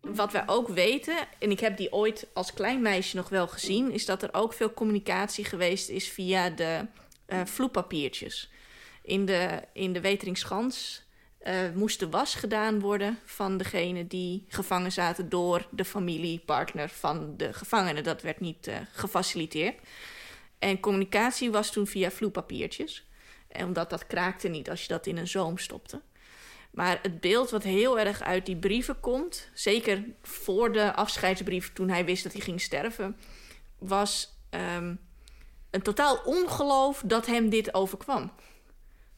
Wat 0.01 0.31
wij 0.31 0.43
ook 0.47 0.67
weten, 0.67 1.27
en 1.39 1.51
ik 1.51 1.59
heb 1.59 1.77
die 1.77 1.93
ooit 1.93 2.27
als 2.33 2.53
klein 2.53 2.81
meisje 2.81 3.15
nog 3.15 3.29
wel 3.29 3.47
gezien, 3.47 3.91
is 3.91 4.05
dat 4.05 4.23
er 4.23 4.29
ook 4.31 4.53
veel 4.53 4.73
communicatie 4.73 5.45
geweest 5.45 5.89
is 5.89 6.09
via 6.09 6.49
de 6.49 6.85
uh, 7.27 7.45
vloeppapiertjes. 7.45 8.51
In 9.09 9.25
de, 9.25 9.61
in 9.73 9.93
de 9.93 10.01
Weteringschans 10.01 11.03
uh, 11.43 11.53
moest 11.73 11.99
de 11.99 12.09
was 12.09 12.35
gedaan 12.35 12.79
worden 12.79 13.19
van 13.25 13.57
degene 13.57 14.07
die 14.07 14.45
gevangen 14.47 14.91
zaten 14.91 15.29
door 15.29 15.67
de 15.71 15.85
familiepartner 15.85 16.89
van 16.89 17.37
de 17.37 17.53
gevangenen. 17.53 18.03
Dat 18.03 18.21
werd 18.21 18.39
niet 18.39 18.67
uh, 18.67 18.75
gefaciliteerd. 18.91 19.79
En 20.59 20.79
communicatie 20.79 21.51
was 21.51 21.71
toen 21.71 21.87
via 21.87 22.11
vloeppapiertjes. 22.11 23.07
En 23.47 23.65
omdat 23.65 23.89
dat 23.89 24.07
kraakte 24.07 24.47
niet 24.47 24.69
als 24.69 24.81
je 24.81 24.87
dat 24.87 25.05
in 25.05 25.17
een 25.17 25.27
zoom 25.27 25.57
stopte. 25.57 26.01
Maar 26.71 26.99
het 27.01 27.19
beeld 27.21 27.49
wat 27.49 27.63
heel 27.63 27.99
erg 27.99 28.21
uit 28.21 28.45
die 28.45 28.57
brieven 28.57 28.99
komt, 28.99 29.49
zeker 29.53 30.03
voor 30.21 30.71
de 30.71 30.95
afscheidsbrief 30.95 31.73
toen 31.73 31.89
hij 31.89 32.05
wist 32.05 32.23
dat 32.23 32.31
hij 32.31 32.41
ging 32.41 32.61
sterven, 32.61 33.17
was 33.77 34.37
ehm, 34.49 34.95
een 35.69 35.81
totaal 35.81 36.21
ongeloof 36.25 37.01
dat 37.05 37.25
hem 37.25 37.49
dit 37.49 37.73
overkwam. 37.73 38.31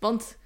Want 0.01 0.37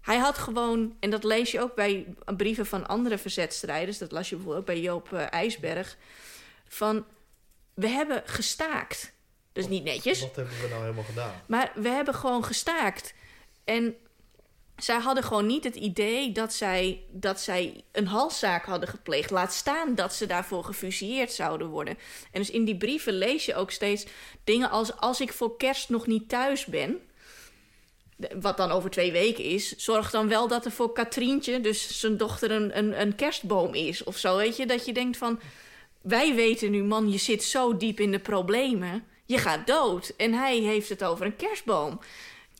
hij 0.00 0.16
had 0.16 0.38
gewoon, 0.38 0.96
en 1.00 1.10
dat 1.10 1.24
lees 1.24 1.50
je 1.50 1.60
ook 1.60 1.74
bij 1.74 2.14
brieven 2.36 2.66
van 2.66 2.88
andere 2.88 3.18
verzetstrijders, 3.18 3.98
dat 3.98 4.12
las 4.12 4.28
je 4.28 4.34
bijvoorbeeld 4.34 4.68
ook 4.68 4.74
bij 4.74 4.80
Joop 4.80 5.10
uh, 5.12 5.32
IJsberg, 5.32 5.96
van 6.68 7.04
we 7.74 7.88
hebben 7.88 8.22
gestaakt. 8.24 9.12
Dus 9.52 9.68
niet 9.68 9.84
netjes. 9.84 10.20
Wat 10.20 10.36
hebben 10.36 10.60
we 10.60 10.68
nou 10.68 10.80
helemaal 10.80 11.04
gedaan? 11.04 11.32
Maar 11.46 11.72
we 11.74 11.88
hebben 11.88 12.14
gewoon 12.14 12.44
gestaakt. 12.44 13.14
En 13.64 13.96
zij 14.76 14.98
hadden 14.98 15.24
gewoon 15.24 15.46
niet 15.46 15.64
het 15.64 15.76
idee 15.76 16.32
dat 16.32 16.52
zij, 16.52 17.02
dat 17.10 17.40
zij 17.40 17.84
een 17.92 18.06
halszaak 18.06 18.64
hadden 18.64 18.88
gepleegd. 18.88 19.30
Laat 19.30 19.52
staan 19.52 19.94
dat 19.94 20.14
ze 20.14 20.26
daarvoor 20.26 20.64
gefusilleerd 20.64 21.32
zouden 21.32 21.68
worden. 21.68 21.98
En 22.32 22.40
dus 22.40 22.50
in 22.50 22.64
die 22.64 22.76
brieven 22.76 23.12
lees 23.12 23.44
je 23.44 23.54
ook 23.54 23.70
steeds 23.70 24.06
dingen 24.44 24.70
als... 24.70 24.96
als 24.96 25.20
ik 25.20 25.32
voor 25.32 25.56
kerst 25.56 25.88
nog 25.88 26.06
niet 26.06 26.28
thuis 26.28 26.64
ben... 26.64 27.00
wat 28.40 28.56
dan 28.56 28.70
over 28.70 28.90
twee 28.90 29.12
weken 29.12 29.44
is... 29.44 29.76
zorg 29.76 30.10
dan 30.10 30.28
wel 30.28 30.48
dat 30.48 30.64
er 30.64 30.70
voor 30.70 30.92
Katrientje, 30.92 31.60
dus 31.60 32.00
zijn 32.00 32.16
dochter, 32.16 32.50
een, 32.50 32.78
een, 32.78 33.00
een 33.00 33.14
kerstboom 33.14 33.74
is. 33.74 34.04
Of 34.04 34.16
zo, 34.16 34.36
weet 34.36 34.56
je? 34.56 34.66
Dat 34.66 34.86
je 34.86 34.92
denkt 34.92 35.16
van... 35.16 35.40
wij 36.00 36.34
weten 36.34 36.70
nu, 36.70 36.82
man, 36.82 37.10
je 37.10 37.18
zit 37.18 37.44
zo 37.44 37.76
diep 37.76 38.00
in 38.00 38.10
de 38.10 38.18
problemen... 38.18 39.04
je 39.24 39.38
gaat 39.38 39.66
dood. 39.66 40.12
En 40.16 40.32
hij 40.32 40.56
heeft 40.56 40.88
het 40.88 41.04
over 41.04 41.26
een 41.26 41.36
kerstboom 41.36 42.00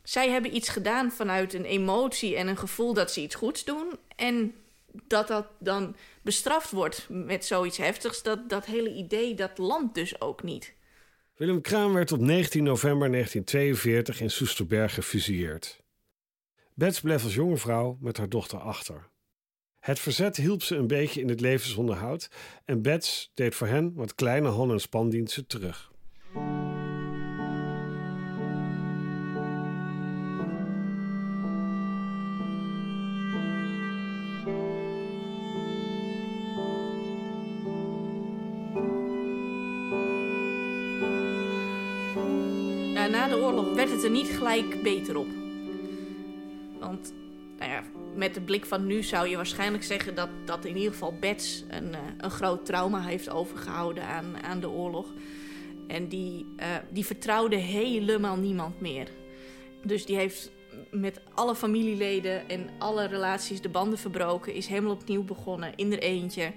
zij 0.09 0.29
hebben 0.29 0.55
iets 0.55 0.69
gedaan 0.69 1.11
vanuit 1.11 1.53
een 1.53 1.65
emotie 1.65 2.35
en 2.35 2.47
een 2.47 2.57
gevoel 2.57 2.93
dat 2.93 3.11
ze 3.11 3.21
iets 3.21 3.35
goeds 3.35 3.63
doen. 3.63 3.97
En 4.15 4.55
dat 4.91 5.27
dat 5.27 5.45
dan 5.57 5.95
bestraft 6.21 6.71
wordt 6.71 7.05
met 7.09 7.45
zoiets 7.45 7.77
heftigs, 7.77 8.23
dat, 8.23 8.49
dat 8.49 8.65
hele 8.65 8.93
idee, 8.93 9.35
dat 9.35 9.57
landt 9.57 9.95
dus 9.95 10.21
ook 10.21 10.43
niet. 10.43 10.73
Willem 11.39 11.61
Kraan 11.61 11.93
werd 11.93 12.11
op 12.11 12.19
19 12.19 12.63
november 12.63 13.11
1942 13.11 14.21
in 14.21 14.31
Soesterberg 14.31 14.93
gefusilleerd. 14.93 15.83
Bets 16.73 17.01
bleef 17.01 17.23
als 17.23 17.33
jonge 17.33 17.57
vrouw 17.57 17.97
met 18.01 18.17
haar 18.17 18.29
dochter 18.29 18.59
achter. 18.59 19.09
Het 19.79 19.99
verzet 19.99 20.37
hielp 20.37 20.63
ze 20.63 20.75
een 20.75 20.87
beetje 20.87 21.21
in 21.21 21.29
het 21.29 21.41
levensonderhoud 21.41 22.29
en 22.65 22.81
Bets 22.81 23.31
deed 23.33 23.55
voor 23.55 23.67
hen 23.67 23.93
wat 23.93 24.15
kleine 24.15 24.47
han- 24.47 24.71
en 24.71 24.79
spandiensten 24.79 25.47
terug. 25.47 25.88
Het 43.99 44.07
er 44.07 44.13
niet 44.13 44.37
gelijk 44.37 44.83
beter 44.83 45.17
op. 45.17 45.27
Want 46.79 47.13
nou 47.57 47.71
ja, 47.71 47.83
met 48.15 48.33
de 48.33 48.41
blik 48.41 48.65
van 48.65 48.85
nu 48.85 49.03
zou 49.03 49.27
je 49.27 49.35
waarschijnlijk 49.35 49.83
zeggen 49.83 50.15
dat, 50.15 50.29
dat 50.45 50.65
in 50.65 50.77
ieder 50.77 50.91
geval 50.91 51.13
Bets 51.19 51.63
een, 51.67 51.87
uh, 51.87 51.97
een 52.17 52.31
groot 52.31 52.65
trauma 52.65 53.01
heeft 53.01 53.29
overgehouden 53.29 54.03
aan, 54.03 54.43
aan 54.43 54.59
de 54.59 54.69
oorlog. 54.69 55.13
En 55.87 56.07
die, 56.07 56.45
uh, 56.57 56.65
die 56.89 57.05
vertrouwde 57.05 57.55
helemaal 57.55 58.35
niemand 58.35 58.81
meer. 58.81 59.07
Dus 59.83 60.05
die 60.05 60.15
heeft 60.15 60.51
met 60.91 61.21
alle 61.33 61.55
familieleden 61.55 62.49
en 62.49 62.69
alle 62.77 63.05
relaties 63.05 63.61
de 63.61 63.69
banden 63.69 63.99
verbroken. 63.99 64.53
Is 64.53 64.67
helemaal 64.67 64.93
opnieuw 64.93 65.23
begonnen 65.23 65.75
in 65.75 65.91
er 65.91 65.99
eentje. 65.99 66.51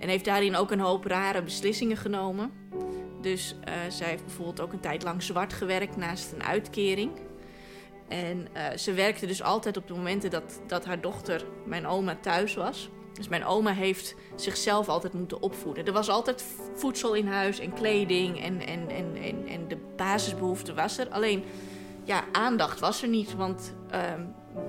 En 0.00 0.08
heeft 0.08 0.24
daarin 0.24 0.56
ook 0.56 0.70
een 0.70 0.80
hoop 0.80 1.04
rare 1.04 1.42
beslissingen 1.42 1.96
genomen. 1.96 2.52
Dus 3.26 3.54
uh, 3.68 3.74
zij 3.88 4.08
heeft 4.08 4.24
bijvoorbeeld 4.24 4.60
ook 4.60 4.72
een 4.72 4.80
tijd 4.80 5.02
lang 5.02 5.22
zwart 5.22 5.52
gewerkt 5.52 5.96
naast 5.96 6.32
een 6.32 6.42
uitkering. 6.42 7.10
En 8.08 8.48
uh, 8.56 8.76
ze 8.76 8.92
werkte 8.92 9.26
dus 9.26 9.42
altijd 9.42 9.76
op 9.76 9.86
de 9.86 9.94
momenten 9.94 10.30
dat, 10.30 10.60
dat 10.66 10.84
haar 10.84 11.00
dochter, 11.00 11.44
mijn 11.64 11.86
oma, 11.86 12.16
thuis 12.20 12.54
was. 12.54 12.90
Dus 13.12 13.28
mijn 13.28 13.44
oma 13.44 13.72
heeft 13.72 14.14
zichzelf 14.36 14.88
altijd 14.88 15.12
moeten 15.12 15.42
opvoeden. 15.42 15.86
Er 15.86 15.92
was 15.92 16.08
altijd 16.08 16.44
voedsel 16.74 17.14
in 17.14 17.26
huis 17.26 17.58
en 17.58 17.72
kleding 17.72 18.42
en, 18.42 18.66
en, 18.66 18.88
en, 18.90 19.16
en, 19.22 19.46
en 19.46 19.68
de 19.68 19.78
basisbehoefte 19.96 20.74
was 20.74 20.98
er. 20.98 21.08
Alleen, 21.08 21.44
ja, 22.04 22.24
aandacht 22.32 22.80
was 22.80 23.02
er 23.02 23.08
niet, 23.08 23.34
want 23.34 23.74
uh, 23.92 24.00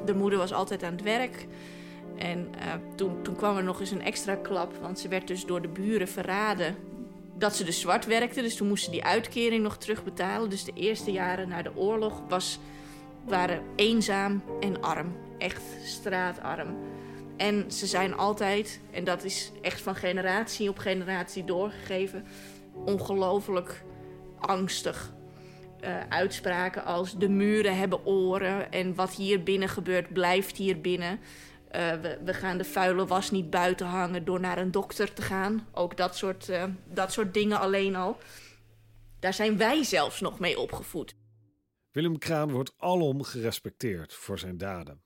de 0.06 0.16
moeder 0.16 0.40
was 0.40 0.54
altijd 0.54 0.84
aan 0.84 0.92
het 0.92 1.02
werk. 1.02 1.48
En 2.18 2.50
uh, 2.56 2.74
toen, 2.96 3.22
toen 3.22 3.36
kwam 3.36 3.58
er 3.58 3.64
nog 3.64 3.80
eens 3.80 3.92
een 3.92 4.04
extra 4.04 4.36
klap, 4.36 4.76
want 4.82 5.00
ze 5.00 5.08
werd 5.08 5.28
dus 5.28 5.46
door 5.46 5.62
de 5.62 5.68
buren 5.68 6.08
verraden 6.08 6.76
dat 7.38 7.56
ze 7.56 7.64
dus 7.64 7.80
zwart 7.80 8.06
werkte. 8.06 8.42
Dus 8.42 8.56
toen 8.56 8.68
moest 8.68 8.84
ze 8.84 8.92
die 8.92 9.04
uitkering 9.04 9.64
nog 9.64 9.78
terugbetalen. 9.78 10.50
Dus 10.50 10.64
de 10.64 10.74
eerste 10.74 11.12
jaren 11.12 11.50
na 11.50 11.62
de 11.62 11.76
oorlog 11.76 12.22
was, 12.28 12.60
waren 13.26 13.62
eenzaam 13.76 14.44
en 14.60 14.82
arm. 14.82 15.16
Echt 15.38 15.62
straatarm. 15.84 16.76
En 17.38 17.72
ze 17.72 17.86
zijn 17.86 18.16
altijd, 18.16 18.82
en 18.92 19.04
dat 19.04 19.24
is 19.24 19.52
echt 19.62 19.82
van 19.82 19.96
generatie 19.96 20.70
op 20.70 20.78
generatie 20.78 21.44
doorgegeven, 21.44 22.26
ongelooflijk 22.86 23.84
angstig. 24.40 25.16
Uh, 25.82 26.00
uitspraken 26.10 26.86
als 26.86 27.18
de 27.18 27.30
muren 27.30 27.78
hebben 27.78 28.06
oren 28.06 28.72
en 28.72 28.96
wat 28.96 29.14
hier 29.14 29.44
binnen 29.44 29.70
gebeurt 29.70 30.14
blijft 30.14 30.58
hier 30.58 30.82
binnen. 30.82 31.20
Uh, 31.76 31.92
we, 32.24 32.34
gaan 32.34 32.58
de 32.58 32.64
vuile 32.64 33.06
was 33.06 33.32
niet 33.32 33.50
buiten 33.50 33.88
hangen 33.88 34.26
door 34.26 34.40
naar 34.40 34.58
een 34.58 34.72
dokter 34.72 35.14
te 35.14 35.22
gaan. 35.22 35.68
Ook 35.72 35.98
dat 35.98 36.16
soort, 36.16 36.50
uh, 36.50 36.64
dat 36.86 37.12
soort 37.12 37.34
dingen 37.34 37.60
alleen 37.60 37.96
al. 37.96 38.18
Daar 39.20 39.34
zijn 39.34 39.58
wij 39.58 39.84
zelfs 39.84 40.22
nog 40.22 40.40
mee 40.40 40.60
opgevoed. 40.60 41.16
Willem 41.92 42.18
Kraan 42.18 42.52
wordt 42.52 42.74
alom 42.78 43.24
gerespecteerd 43.24 44.14
voor 44.14 44.40
zijn 44.40 44.58
daden. 44.58 45.02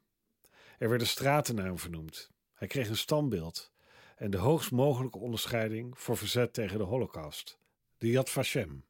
Er 0.77 0.89
werden 0.89 1.08
straten 1.08 1.56
naar 1.56 1.77
vernoemd. 1.77 2.30
Hij 2.53 2.68
kreeg 2.68 2.89
een 2.89 2.98
standbeeld 2.98 3.72
en 4.15 4.32
de 4.32 4.38
hoogst 4.38 4.72
mogelijke 4.72 5.18
onderscheiding 5.18 6.00
voor 6.00 6.18
verzet 6.18 6.53
tegen 6.53 6.77
de 6.77 6.84
Holocaust, 6.84 7.58
de 7.98 8.08
Yad 8.08 8.30
Vashem. 8.30 8.86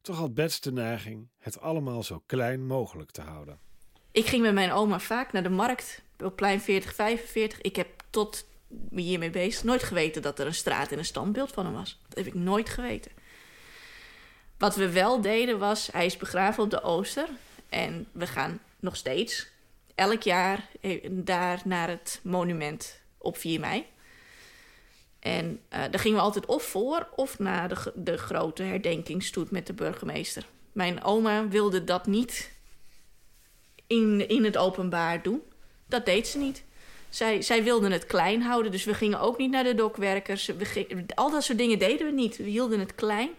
Toch 0.00 0.16
had 0.16 0.34
Bets 0.34 0.60
de 0.60 0.72
neiging 0.72 1.28
het 1.38 1.60
allemaal 1.60 2.02
zo 2.02 2.22
klein 2.26 2.66
mogelijk 2.66 3.10
te 3.10 3.20
houden. 3.20 3.58
Ik 4.12 4.26
ging 4.26 4.42
met 4.42 4.54
mijn 4.54 4.72
oma 4.72 4.98
vaak 5.00 5.32
naar 5.32 5.42
de 5.42 5.48
markt 5.48 6.02
op 6.18 6.36
plein 6.36 6.60
40, 6.60 6.94
45. 6.94 7.60
Ik 7.60 7.76
heb 7.76 7.88
tot 8.10 8.46
me 8.68 9.00
hiermee 9.00 9.30
bezig 9.30 9.64
nooit 9.64 9.82
geweten 9.82 10.22
dat 10.22 10.38
er 10.38 10.46
een 10.46 10.54
straat 10.54 10.92
en 10.92 10.98
een 10.98 11.04
standbeeld 11.04 11.52
van 11.52 11.64
hem 11.64 11.74
was. 11.74 12.00
Dat 12.08 12.18
heb 12.18 12.26
ik 12.26 12.34
nooit 12.34 12.68
geweten. 12.68 13.10
Wat 14.58 14.76
we 14.76 14.90
wel 14.90 15.20
deden 15.20 15.58
was, 15.58 15.88
hij 15.92 16.06
is 16.06 16.16
begraven 16.16 16.62
op 16.62 16.70
de 16.70 16.82
Ooster. 16.82 17.28
En 17.68 18.06
we 18.12 18.26
gaan 18.26 18.60
nog 18.80 18.96
steeds 18.96 19.48
elk 19.94 20.22
jaar 20.22 20.68
daar 21.10 21.60
naar 21.64 21.88
het 21.88 22.20
monument 22.22 23.00
op 23.18 23.36
4 23.36 23.60
mei. 23.60 23.86
En 25.18 25.60
uh, 25.72 25.78
daar 25.90 26.00
gingen 26.00 26.16
we 26.16 26.24
altijd 26.24 26.46
of 26.46 26.62
voor 26.62 27.08
of 27.16 27.38
na 27.38 27.66
de, 27.66 27.92
de 27.94 28.16
grote 28.16 28.62
herdenkingstoet 28.62 29.50
met 29.50 29.66
de 29.66 29.72
burgemeester. 29.72 30.46
Mijn 30.72 31.04
oma 31.04 31.48
wilde 31.48 31.84
dat 31.84 32.06
niet 32.06 32.52
in, 33.90 34.28
in 34.28 34.44
het 34.44 34.56
openbaar 34.56 35.22
doen. 35.22 35.42
Dat 35.86 36.06
deed 36.06 36.26
ze 36.26 36.38
niet. 36.38 36.64
Zij, 37.08 37.42
zij 37.42 37.64
wilden 37.64 37.92
het 37.92 38.06
klein 38.06 38.42
houden, 38.42 38.72
dus 38.72 38.84
we 38.84 38.94
gingen 38.94 39.20
ook 39.20 39.38
niet 39.38 39.50
naar 39.50 39.64
de 39.64 39.74
dokwerkers. 39.74 40.50
Al 41.14 41.30
dat 41.30 41.42
soort 41.44 41.58
dingen 41.58 41.78
deden 41.78 42.06
we 42.06 42.12
niet. 42.12 42.36
We 42.36 42.42
hielden 42.42 42.80
het 42.80 42.94
klein. 42.94 43.30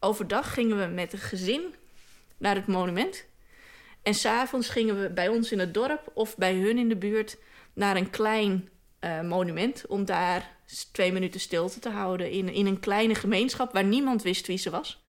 Overdag 0.00 0.54
gingen 0.54 0.78
we 0.78 0.86
met 0.94 1.12
een 1.12 1.18
gezin 1.18 1.74
naar 2.38 2.54
het 2.54 2.66
monument. 2.66 3.24
En 4.02 4.14
s'avonds 4.14 4.68
gingen 4.68 5.00
we 5.00 5.10
bij 5.10 5.28
ons 5.28 5.52
in 5.52 5.58
het 5.58 5.74
dorp 5.74 6.10
of 6.14 6.36
bij 6.36 6.54
hun 6.54 6.78
in 6.78 6.88
de 6.88 6.96
buurt 6.96 7.38
naar 7.72 7.96
een 7.96 8.10
klein 8.10 8.68
uh, 9.00 9.20
monument. 9.22 9.86
Om 9.86 10.04
daar 10.04 10.56
twee 10.92 11.12
minuten 11.12 11.40
stilte 11.40 11.78
te 11.78 11.90
houden 11.90 12.30
in, 12.30 12.48
in 12.48 12.66
een 12.66 12.80
kleine 12.80 13.14
gemeenschap 13.14 13.72
waar 13.72 13.84
niemand 13.84 14.22
wist 14.22 14.46
wie 14.46 14.58
ze 14.58 14.70
was. 14.70 15.04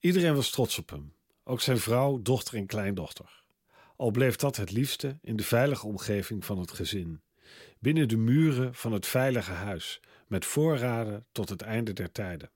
Iedereen 0.00 0.34
was 0.34 0.50
trots 0.50 0.78
op 0.78 0.90
hem. 0.90 1.14
Ook 1.44 1.60
zijn 1.60 1.78
vrouw, 1.78 2.22
dochter 2.22 2.54
en 2.54 2.66
kleindochter. 2.66 3.44
Al 3.96 4.10
bleef 4.10 4.36
dat 4.36 4.56
het 4.56 4.72
liefste 4.72 5.18
in 5.22 5.36
de 5.36 5.42
veilige 5.42 5.86
omgeving 5.86 6.44
van 6.44 6.58
het 6.58 6.70
gezin. 6.70 7.20
Binnen 7.78 8.08
de 8.08 8.16
muren 8.16 8.74
van 8.74 8.92
het 8.92 9.06
veilige 9.06 9.52
huis, 9.52 10.00
met 10.26 10.44
voorraden 10.44 11.26
tot 11.32 11.48
het 11.48 11.62
einde 11.62 11.92
der 11.92 12.12
tijden. 12.12 12.50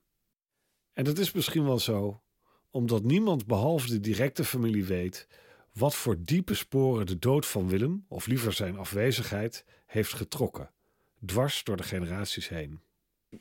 En 0.93 1.03
dat 1.03 1.17
is 1.17 1.31
misschien 1.31 1.63
wel 1.63 1.79
zo, 1.79 2.21
omdat 2.69 3.03
niemand 3.03 3.45
behalve 3.45 3.87
de 3.87 3.99
directe 3.99 4.43
familie 4.43 4.85
weet 4.85 5.27
wat 5.73 5.95
voor 5.95 6.15
diepe 6.19 6.53
sporen 6.53 7.05
de 7.05 7.19
dood 7.19 7.45
van 7.45 7.69
Willem, 7.69 8.05
of 8.07 8.25
liever 8.25 8.53
zijn 8.53 8.77
afwezigheid, 8.77 9.65
heeft 9.85 10.13
getrokken, 10.13 10.71
dwars 11.25 11.63
door 11.63 11.77
de 11.77 11.83
generaties 11.83 12.47
heen. 12.47 12.81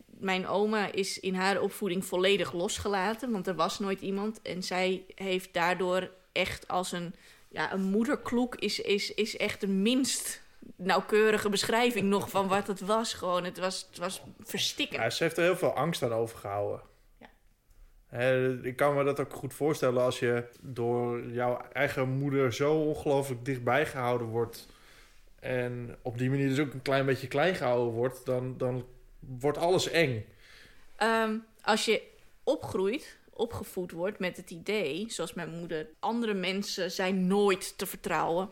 Mijn 0.07 0.47
oma 0.47 0.93
is 0.93 1.21
in 1.21 1.35
haar 1.35 1.61
opvoeding 1.61 2.05
volledig 2.05 2.53
losgelaten, 2.53 3.31
want 3.31 3.47
er 3.47 3.55
was 3.55 3.79
nooit 3.79 4.01
iemand. 4.01 4.43
En 4.43 4.63
zij 4.63 5.05
heeft 5.15 5.53
daardoor 5.53 6.11
echt 6.33 6.69
als 6.69 6.93
een, 6.93 7.15
ja, 7.51 7.73
een 7.73 7.83
moederkloek, 7.83 8.55
is, 8.55 8.81
is, 8.81 9.15
is 9.15 9.37
echt 9.37 9.61
de 9.61 9.69
minst 9.69 10.43
nauwkeurige 10.77 11.49
beschrijving 11.49 12.09
nog 12.09 12.31
van 12.31 12.49
wat 12.49 12.67
het 12.67 12.81
was. 12.81 13.15
Gewoon, 13.15 13.45
het 13.45 13.59
was, 13.59 13.87
het 13.91 13.99
was 13.99 14.23
verstikken. 14.41 15.01
Ja, 15.01 15.11
ze 15.11 15.23
heeft 15.23 15.37
er 15.37 15.43
heel 15.43 15.57
veel 15.57 15.75
angst 15.75 16.03
aan 16.03 16.13
overgehouden. 16.13 16.81
Ja. 17.19 17.29
Ik 18.63 18.77
kan 18.77 18.95
me 18.95 19.05
dat 19.05 19.21
ook 19.21 19.35
goed 19.35 19.55
voorstellen 19.55 20.03
als 20.03 20.19
je 20.19 20.45
door 20.61 21.27
jouw 21.27 21.61
eigen 21.73 22.09
moeder 22.09 22.55
zo 22.55 22.75
ongelooflijk 22.75 23.45
dichtbij 23.45 23.87
gehouden 23.87 24.27
wordt. 24.27 24.67
En 25.41 25.97
op 26.03 26.19
die 26.19 26.31
manier 26.31 26.49
dus 26.49 26.59
ook 26.59 26.73
een 26.73 26.83
klein 26.83 27.07
beetje 27.07 27.29
klein 27.29 27.55
gehouden 27.55 27.95
wordt, 27.95 28.27
dan, 28.27 28.59
dan 28.59 28.85
wordt 29.19 29.59
alles 29.59 29.89
eng. 29.89 30.25
Ehm, 30.97 31.37
als 31.63 31.85
je 31.85 32.03
opgroeit, 32.45 33.19
opgevoed 33.41 33.93
wordt 33.93 34.19
met 34.19 34.37
het 34.37 34.51
idee, 34.51 35.05
zoals 35.09 35.35
mijn 35.35 35.51
moeder, 35.51 35.87
andere 35.99 36.35
mensen 36.35 36.91
zijn 36.91 37.27
nooit 37.27 37.79
te 37.79 37.87
vertrouwen. 37.87 38.51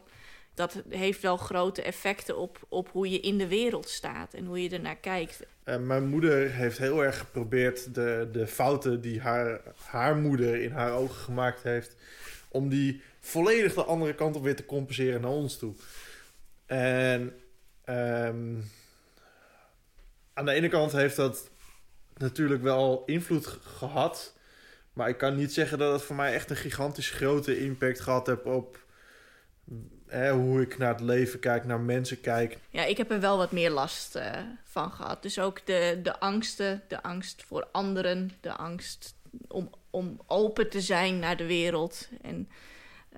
Dat 0.55 0.83
heeft 0.89 1.21
wel 1.21 1.37
grote 1.37 1.83
effecten 1.83 2.37
op, 2.37 2.67
op 2.69 2.89
hoe 2.89 3.11
je 3.11 3.21
in 3.21 3.39
de 3.39 3.49
wereld 3.49 3.89
staat 3.89 4.35
en 4.35 4.45
hoe 4.45 4.63
je 4.63 4.71
ernaar 4.71 4.97
kijkt. 4.97 5.43
Uh, 5.65 5.77
mijn 5.77 6.09
moeder 6.09 6.51
heeft 6.51 6.79
heel 6.79 7.05
erg 7.05 7.19
geprobeerd 7.19 7.95
de, 7.95 8.29
de 8.33 8.47
fouten 8.47 9.01
die 9.01 9.21
haar, 9.21 9.61
haar 9.85 10.17
moeder 10.17 10.63
in 10.63 10.71
haar 10.71 10.93
ogen 10.93 11.17
gemaakt 11.17 11.63
heeft, 11.63 11.97
om 12.49 12.69
die 12.69 13.03
volledig 13.21 13.75
de 13.75 13.85
andere 13.85 14.15
kant 14.15 14.37
op 14.37 14.43
weer 14.43 14.57
te 14.57 14.67
compenseren 14.67 15.21
naar 15.21 15.31
ons 15.31 15.59
toe. 15.59 15.75
En 16.67 17.21
um, 17.87 18.65
aan 20.33 20.45
de 20.45 20.53
ene 20.53 20.69
kant 20.69 20.93
heeft 20.93 21.17
dat 21.17 21.51
natuurlijk 22.17 22.63
wel 22.63 23.03
invloed 23.07 23.47
gehad. 23.47 24.37
Maar 24.99 25.09
ik 25.09 25.19
kan 25.19 25.37
niet 25.37 25.53
zeggen 25.53 25.79
dat 25.79 25.93
het 25.93 26.03
voor 26.03 26.17
mij 26.17 26.35
echt 26.35 26.51
een 26.51 26.57
gigantisch 26.57 27.11
grote 27.11 27.61
impact 27.61 28.01
gehad 28.01 28.27
heeft 28.27 28.45
op 28.45 28.79
hoe 30.31 30.61
ik 30.61 30.79
naar 30.79 30.93
het 30.93 31.01
leven 31.01 31.39
kijk, 31.39 31.65
naar 31.65 31.81
mensen 31.81 32.21
kijk. 32.21 32.59
Ja, 32.71 32.85
ik 32.85 32.97
heb 32.97 33.11
er 33.11 33.21
wel 33.21 33.37
wat 33.37 33.53
meer 33.53 33.71
last 33.71 34.17
uh, 34.17 34.33
van 34.65 34.91
gehad. 34.91 35.23
Dus 35.23 35.39
ook 35.39 35.67
de, 35.67 36.01
de 36.03 36.21
angsten, 36.21 36.83
de 36.89 37.03
angst 37.03 37.43
voor 37.43 37.69
anderen, 37.73 38.31
de 38.41 38.53
angst 38.53 39.15
om, 39.49 39.71
om 39.91 40.21
open 40.27 40.71
te 40.71 40.81
zijn 40.81 41.19
naar 41.19 41.37
de 41.37 41.47
wereld. 41.47 42.09
En 42.23 42.49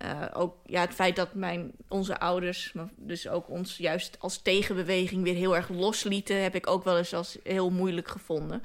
uh, 0.03 0.27
ook 0.33 0.57
ja, 0.67 0.81
het 0.81 0.95
feit 0.95 1.17
dat 1.17 1.35
mijn, 1.35 1.73
onze 1.89 2.19
ouders, 2.19 2.73
maar 2.73 2.89
dus 2.97 3.29
ook 3.29 3.49
ons 3.49 3.77
juist 3.77 4.17
als 4.19 4.43
tegenbeweging 4.43 5.23
weer 5.23 5.35
heel 5.35 5.57
erg 5.57 5.69
loslieten, 5.69 6.43
heb 6.43 6.55
ik 6.55 6.67
ook 6.67 6.85
wel 6.85 6.99
eens 6.99 7.15
als 7.15 7.39
heel 7.43 7.71
moeilijk 7.71 8.09
gevonden. 8.09 8.63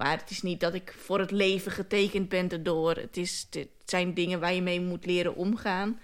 Maar 0.00 0.18
het 0.18 0.30
is 0.30 0.42
niet 0.42 0.60
dat 0.60 0.74
ik 0.74 0.94
voor 0.98 1.18
het 1.18 1.30
leven 1.30 1.72
getekend 1.72 2.28
ben 2.28 2.48
erdoor. 2.48 2.94
Het, 2.94 3.16
is, 3.16 3.46
het 3.50 3.68
zijn 3.84 4.14
dingen 4.14 4.40
waar 4.40 4.52
je 4.54 4.62
mee 4.62 4.80
moet 4.80 5.06
leren 5.06 5.34
omgaan. 5.34 6.00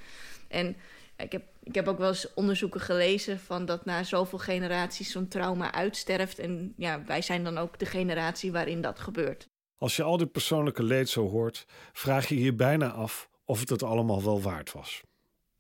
En 0.49 0.76
ik 1.17 1.33
heb, 1.33 1.43
ik 1.62 1.75
heb 1.75 1.88
ook 1.88 1.99
wel 1.99 2.09
eens 2.09 2.35
onderzoeken 2.35 2.81
gelezen 2.81 3.41
van 3.41 3.65
dat 3.65 3.85
na 3.85 4.03
zoveel 4.03 4.38
generaties 4.38 5.11
zo'n 5.11 5.29
trauma 5.29 5.73
uitsterft. 5.73 6.38
En 6.38 6.75
ja, 6.76 7.05
wij 7.07 7.23
zijn 7.23 7.45
dan 7.45 7.59
ook 7.59 7.79
de 7.79 7.87
generatie 7.87 8.53
waarin 8.53 8.81
dat 8.81 8.99
gebeurt. 8.99 9.49
Als 9.79 9.97
je 9.97 10.03
al 10.03 10.17
dit 10.17 10.33
persoonlijke 10.33 10.83
leed 10.83 11.09
zo 11.09 11.29
hoort, 11.29 11.67
vraag 11.93 12.29
je 12.29 12.41
je 12.41 12.55
bijna 12.55 12.91
af 12.91 13.29
of 13.45 13.61
het 13.61 13.69
het 13.69 13.83
allemaal 13.83 14.23
wel 14.23 14.41
waard 14.41 14.73
was. 14.73 15.03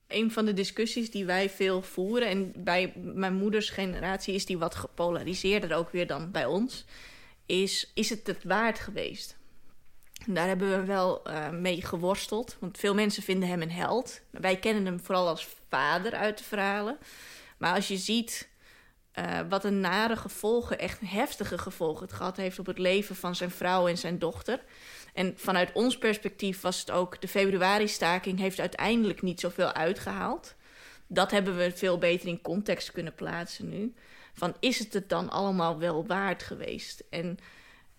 Een 0.08 0.30
van 0.30 0.44
de 0.44 0.52
discussies 0.52 1.10
die 1.10 1.24
wij 1.24 1.50
veel 1.50 1.82
voeren, 1.82 2.28
en 2.28 2.52
bij 2.56 2.92
mijn 2.96 3.34
moeders 3.34 3.70
generatie 3.70 4.34
is 4.34 4.46
die 4.46 4.58
wat 4.58 4.74
gepolariseerder 4.74 5.76
ook 5.76 5.90
weer 5.90 6.06
dan 6.06 6.30
bij 6.30 6.46
ons, 6.46 6.84
is: 7.46 7.90
is 7.94 8.10
het 8.10 8.26
het 8.26 8.44
waard 8.44 8.78
geweest? 8.78 9.36
Daar 10.26 10.46
hebben 10.46 10.70
we 10.70 10.84
wel 10.84 11.30
uh, 11.30 11.50
mee 11.50 11.82
geworsteld, 11.82 12.56
want 12.60 12.78
veel 12.78 12.94
mensen 12.94 13.22
vinden 13.22 13.48
hem 13.48 13.62
een 13.62 13.70
held. 13.70 14.20
Wij 14.30 14.56
kennen 14.58 14.84
hem 14.84 15.00
vooral 15.00 15.28
als 15.28 15.48
vader 15.68 16.14
uit 16.14 16.38
de 16.38 16.44
verhalen. 16.44 16.98
Maar 17.58 17.74
als 17.74 17.88
je 17.88 17.96
ziet 17.96 18.48
uh, 19.18 19.40
wat 19.48 19.64
een 19.64 19.80
nare 19.80 20.16
gevolgen, 20.16 20.78
echt 20.78 21.00
heftige 21.04 21.58
gevolgen 21.58 22.02
het 22.02 22.12
gehad 22.12 22.36
heeft 22.36 22.58
op 22.58 22.66
het 22.66 22.78
leven 22.78 23.16
van 23.16 23.34
zijn 23.34 23.50
vrouw 23.50 23.88
en 23.88 23.98
zijn 23.98 24.18
dochter. 24.18 24.60
En 25.14 25.32
vanuit 25.36 25.72
ons 25.72 25.98
perspectief 25.98 26.60
was 26.60 26.80
het 26.80 26.90
ook, 26.90 27.20
de 27.20 27.28
februari-staking 27.28 28.38
heeft 28.38 28.60
uiteindelijk 28.60 29.22
niet 29.22 29.40
zoveel 29.40 29.72
uitgehaald. 29.72 30.54
Dat 31.06 31.30
hebben 31.30 31.56
we 31.56 31.72
veel 31.74 31.98
beter 31.98 32.28
in 32.28 32.42
context 32.42 32.92
kunnen 32.92 33.14
plaatsen 33.14 33.68
nu. 33.68 33.94
Van 34.36 34.54
is 34.60 34.78
het 34.78 34.92
het 34.92 35.08
dan 35.08 35.30
allemaal 35.30 35.78
wel 35.78 36.06
waard 36.06 36.42
geweest? 36.42 37.04
En 37.10 37.38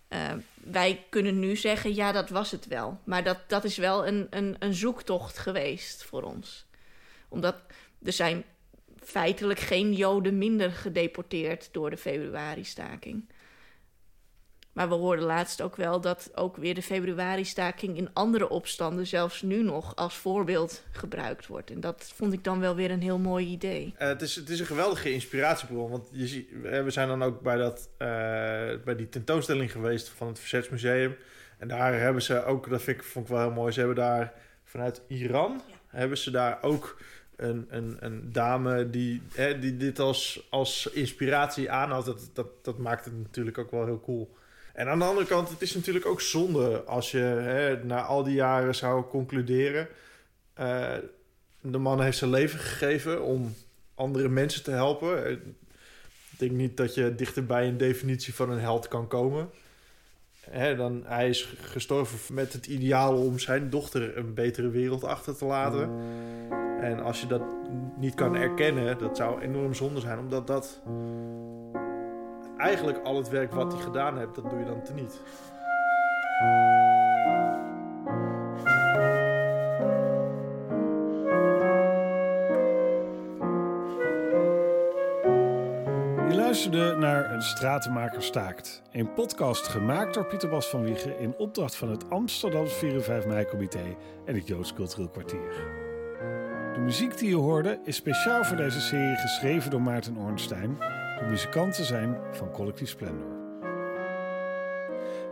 uh, 0.08 0.32
wij 0.54 1.06
kunnen 1.10 1.38
nu 1.38 1.56
zeggen, 1.56 1.94
ja, 1.94 2.12
dat 2.12 2.28
was 2.28 2.50
het 2.50 2.66
wel. 2.66 3.00
Maar 3.04 3.24
dat, 3.24 3.38
dat 3.46 3.64
is 3.64 3.76
wel 3.76 4.06
een, 4.06 4.26
een, 4.30 4.56
een 4.58 4.74
zoektocht 4.74 5.38
geweest 5.38 6.04
voor 6.04 6.22
ons. 6.22 6.66
Omdat 7.28 7.56
er 8.02 8.12
zijn 8.12 8.44
feitelijk 9.02 9.60
geen 9.60 9.92
Joden 9.92 10.38
minder 10.38 10.70
gedeporteerd 10.70 11.68
door 11.72 11.90
de 11.90 11.96
februari-staking. 11.96 13.28
Maar 14.78 14.88
we 14.88 14.94
hoorden 14.94 15.24
laatst 15.24 15.62
ook 15.62 15.76
wel 15.76 16.00
dat 16.00 16.30
ook 16.34 16.56
weer 16.56 16.74
de 16.74 16.82
februari-staking 16.82 17.96
in 17.96 18.08
andere 18.12 18.48
opstanden 18.48 19.06
zelfs 19.06 19.42
nu 19.42 19.62
nog 19.62 19.96
als 19.96 20.16
voorbeeld 20.16 20.84
gebruikt 20.90 21.46
wordt. 21.46 21.70
En 21.70 21.80
dat 21.80 22.12
vond 22.14 22.32
ik 22.32 22.44
dan 22.44 22.60
wel 22.60 22.74
weer 22.74 22.90
een 22.90 23.02
heel 23.02 23.18
mooi 23.18 23.46
idee. 23.46 23.94
Uh, 23.94 24.08
het, 24.08 24.22
is, 24.22 24.34
het 24.34 24.48
is 24.48 24.60
een 24.60 24.66
geweldige 24.66 25.12
inspiratiebron. 25.12 25.90
Want 25.90 26.08
je 26.12 26.26
ziet, 26.26 26.48
we 26.62 26.90
zijn 26.90 27.08
dan 27.08 27.22
ook 27.22 27.40
bij, 27.40 27.56
dat, 27.56 27.88
uh, 27.92 28.08
bij 28.84 28.96
die 28.96 29.08
tentoonstelling 29.08 29.72
geweest 29.72 30.08
van 30.08 30.26
het 30.26 30.38
Verzetsmuseum. 30.38 31.16
En 31.58 31.68
daar 31.68 32.00
hebben 32.00 32.22
ze 32.22 32.44
ook, 32.44 32.70
dat 32.70 32.82
vind 32.82 32.96
ik, 32.96 33.04
vond 33.04 33.24
ik 33.28 33.32
wel 33.32 33.40
heel 33.40 33.50
mooi, 33.50 33.72
ze 33.72 33.78
hebben 33.78 33.96
daar 33.96 34.32
vanuit 34.64 35.02
Iran, 35.06 35.62
ja. 35.66 35.74
hebben 35.86 36.18
ze 36.18 36.30
daar 36.30 36.58
ook 36.62 37.00
een, 37.36 37.66
een, 37.68 37.96
een 38.00 38.32
dame 38.32 38.90
die, 38.90 39.22
hè, 39.34 39.58
die 39.58 39.76
dit 39.76 39.98
als, 39.98 40.46
als 40.50 40.90
inspiratie 40.92 41.70
aanhoudt. 41.70 42.06
Dat, 42.06 42.30
dat, 42.32 42.64
dat 42.64 42.78
maakt 42.78 43.04
het 43.04 43.16
natuurlijk 43.18 43.58
ook 43.58 43.70
wel 43.70 43.84
heel 43.84 44.00
cool. 44.00 44.36
En 44.78 44.88
aan 44.88 44.98
de 44.98 45.04
andere 45.04 45.26
kant, 45.26 45.48
het 45.48 45.62
is 45.62 45.74
natuurlijk 45.74 46.06
ook 46.06 46.20
zonde 46.20 46.82
als 46.82 47.10
je 47.10 47.18
hè, 47.18 47.84
na 47.84 48.02
al 48.02 48.22
die 48.22 48.34
jaren 48.34 48.74
zou 48.74 49.04
concluderen. 49.04 49.88
Uh, 50.60 50.94
de 51.60 51.78
man 51.78 52.02
heeft 52.02 52.18
zijn 52.18 52.30
leven 52.30 52.58
gegeven 52.58 53.22
om 53.22 53.54
andere 53.94 54.28
mensen 54.28 54.62
te 54.62 54.70
helpen. 54.70 55.30
Ik 55.30 55.40
denk 56.38 56.50
niet 56.50 56.76
dat 56.76 56.94
je 56.94 57.14
dichterbij 57.14 57.68
een 57.68 57.76
definitie 57.76 58.34
van 58.34 58.50
een 58.50 58.60
held 58.60 58.88
kan 58.88 59.08
komen. 59.08 59.50
Hè, 60.40 60.76
dan, 60.76 61.02
hij 61.06 61.28
is 61.28 61.54
gestorven 61.60 62.34
met 62.34 62.52
het 62.52 62.66
ideaal 62.66 63.16
om 63.16 63.38
zijn 63.38 63.70
dochter 63.70 64.16
een 64.16 64.34
betere 64.34 64.68
wereld 64.68 65.04
achter 65.04 65.36
te 65.36 65.44
laten. 65.44 65.90
En 66.80 67.02
als 67.02 67.20
je 67.20 67.26
dat 67.26 67.42
niet 67.96 68.14
kan 68.14 68.36
erkennen, 68.36 68.98
dat 68.98 69.16
zou 69.16 69.40
enorm 69.40 69.74
zonde 69.74 70.00
zijn, 70.00 70.18
omdat 70.18 70.46
dat 70.46 70.80
eigenlijk 72.58 72.98
al 73.04 73.16
het 73.16 73.28
werk 73.28 73.52
wat 73.52 73.72
hij 73.72 73.82
gedaan 73.82 74.18
heeft, 74.18 74.34
dat 74.34 74.50
doe 74.50 74.58
je 74.58 74.64
dan 74.64 74.82
teniet. 74.82 75.20
Je 86.28 86.34
luisterde 86.36 86.96
naar 86.96 87.32
Een 87.32 87.42
Stratenmaker 87.42 88.22
Staakt. 88.22 88.82
Een 88.92 89.12
podcast 89.12 89.66
gemaakt 89.66 90.14
door 90.14 90.26
Pieter 90.26 90.48
Bas 90.48 90.66
van 90.66 90.82
Wiegen 90.82 91.18
in 91.18 91.34
opdracht 91.36 91.76
van 91.76 91.90
het 91.90 92.10
Amsterdamse 92.10 92.74
4 92.74 92.94
en 92.94 93.02
5 93.02 93.26
mei-comité 93.26 93.96
en 94.24 94.34
het 94.34 94.46
Joods 94.46 94.74
Cultureel 94.74 95.08
Kwartier. 95.08 95.76
De 96.74 96.80
muziek 96.80 97.18
die 97.18 97.28
je 97.28 97.36
hoorde 97.36 97.80
is 97.84 97.96
speciaal 97.96 98.44
voor 98.44 98.56
deze 98.56 98.80
serie 98.80 99.16
geschreven 99.16 99.70
door 99.70 99.82
Maarten 99.82 100.16
Ornstein 100.16 100.78
de 101.18 101.24
muzikanten 101.24 101.84
zijn 101.84 102.16
van 102.30 102.50
Collectief 102.50 102.88
Splendor. 102.88 103.36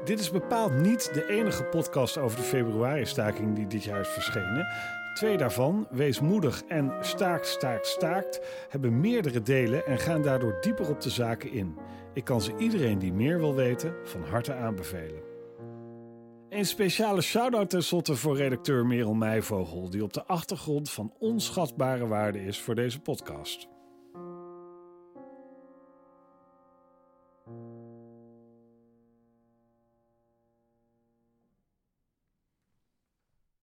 Dit 0.04 0.20
is 0.20 0.30
bepaald 0.30 0.74
niet 0.74 1.14
de 1.14 1.28
enige 1.28 1.64
podcast 1.64 2.18
over 2.18 2.36
de 2.36 2.42
februari-staking 2.42 3.54
die 3.54 3.66
dit 3.66 3.84
jaar 3.84 4.00
is 4.00 4.08
verschenen. 4.08 4.66
Twee 5.14 5.36
daarvan, 5.36 5.86
Wees 5.90 6.20
moedig 6.20 6.62
en 6.68 6.92
Staakt, 7.00 7.46
Staakt, 7.46 7.86
Staakt, 7.86 8.40
hebben 8.68 9.00
meerdere 9.00 9.42
delen 9.42 9.86
en 9.86 9.98
gaan 9.98 10.22
daardoor 10.22 10.56
dieper 10.60 10.88
op 10.88 11.00
de 11.00 11.10
zaken 11.10 11.52
in. 11.52 11.78
Ik 12.12 12.24
kan 12.24 12.40
ze 12.40 12.56
iedereen 12.58 12.98
die 12.98 13.12
meer 13.12 13.38
wil 13.38 13.54
weten 13.54 13.94
van 14.04 14.22
harte 14.22 14.54
aanbevelen. 14.54 15.22
Een 16.48 16.66
speciale 16.66 17.20
shout-out 17.20 17.70
tenslotte 17.70 18.16
voor 18.16 18.36
redacteur 18.36 18.86
Merel 18.86 19.14
Meijvogel, 19.14 19.90
die 19.90 20.02
op 20.02 20.12
de 20.12 20.24
achtergrond 20.24 20.90
van 20.90 21.12
onschatbare 21.18 22.06
waarde 22.06 22.44
is 22.44 22.60
voor 22.60 22.74
deze 22.74 23.00
podcast. 23.00 23.75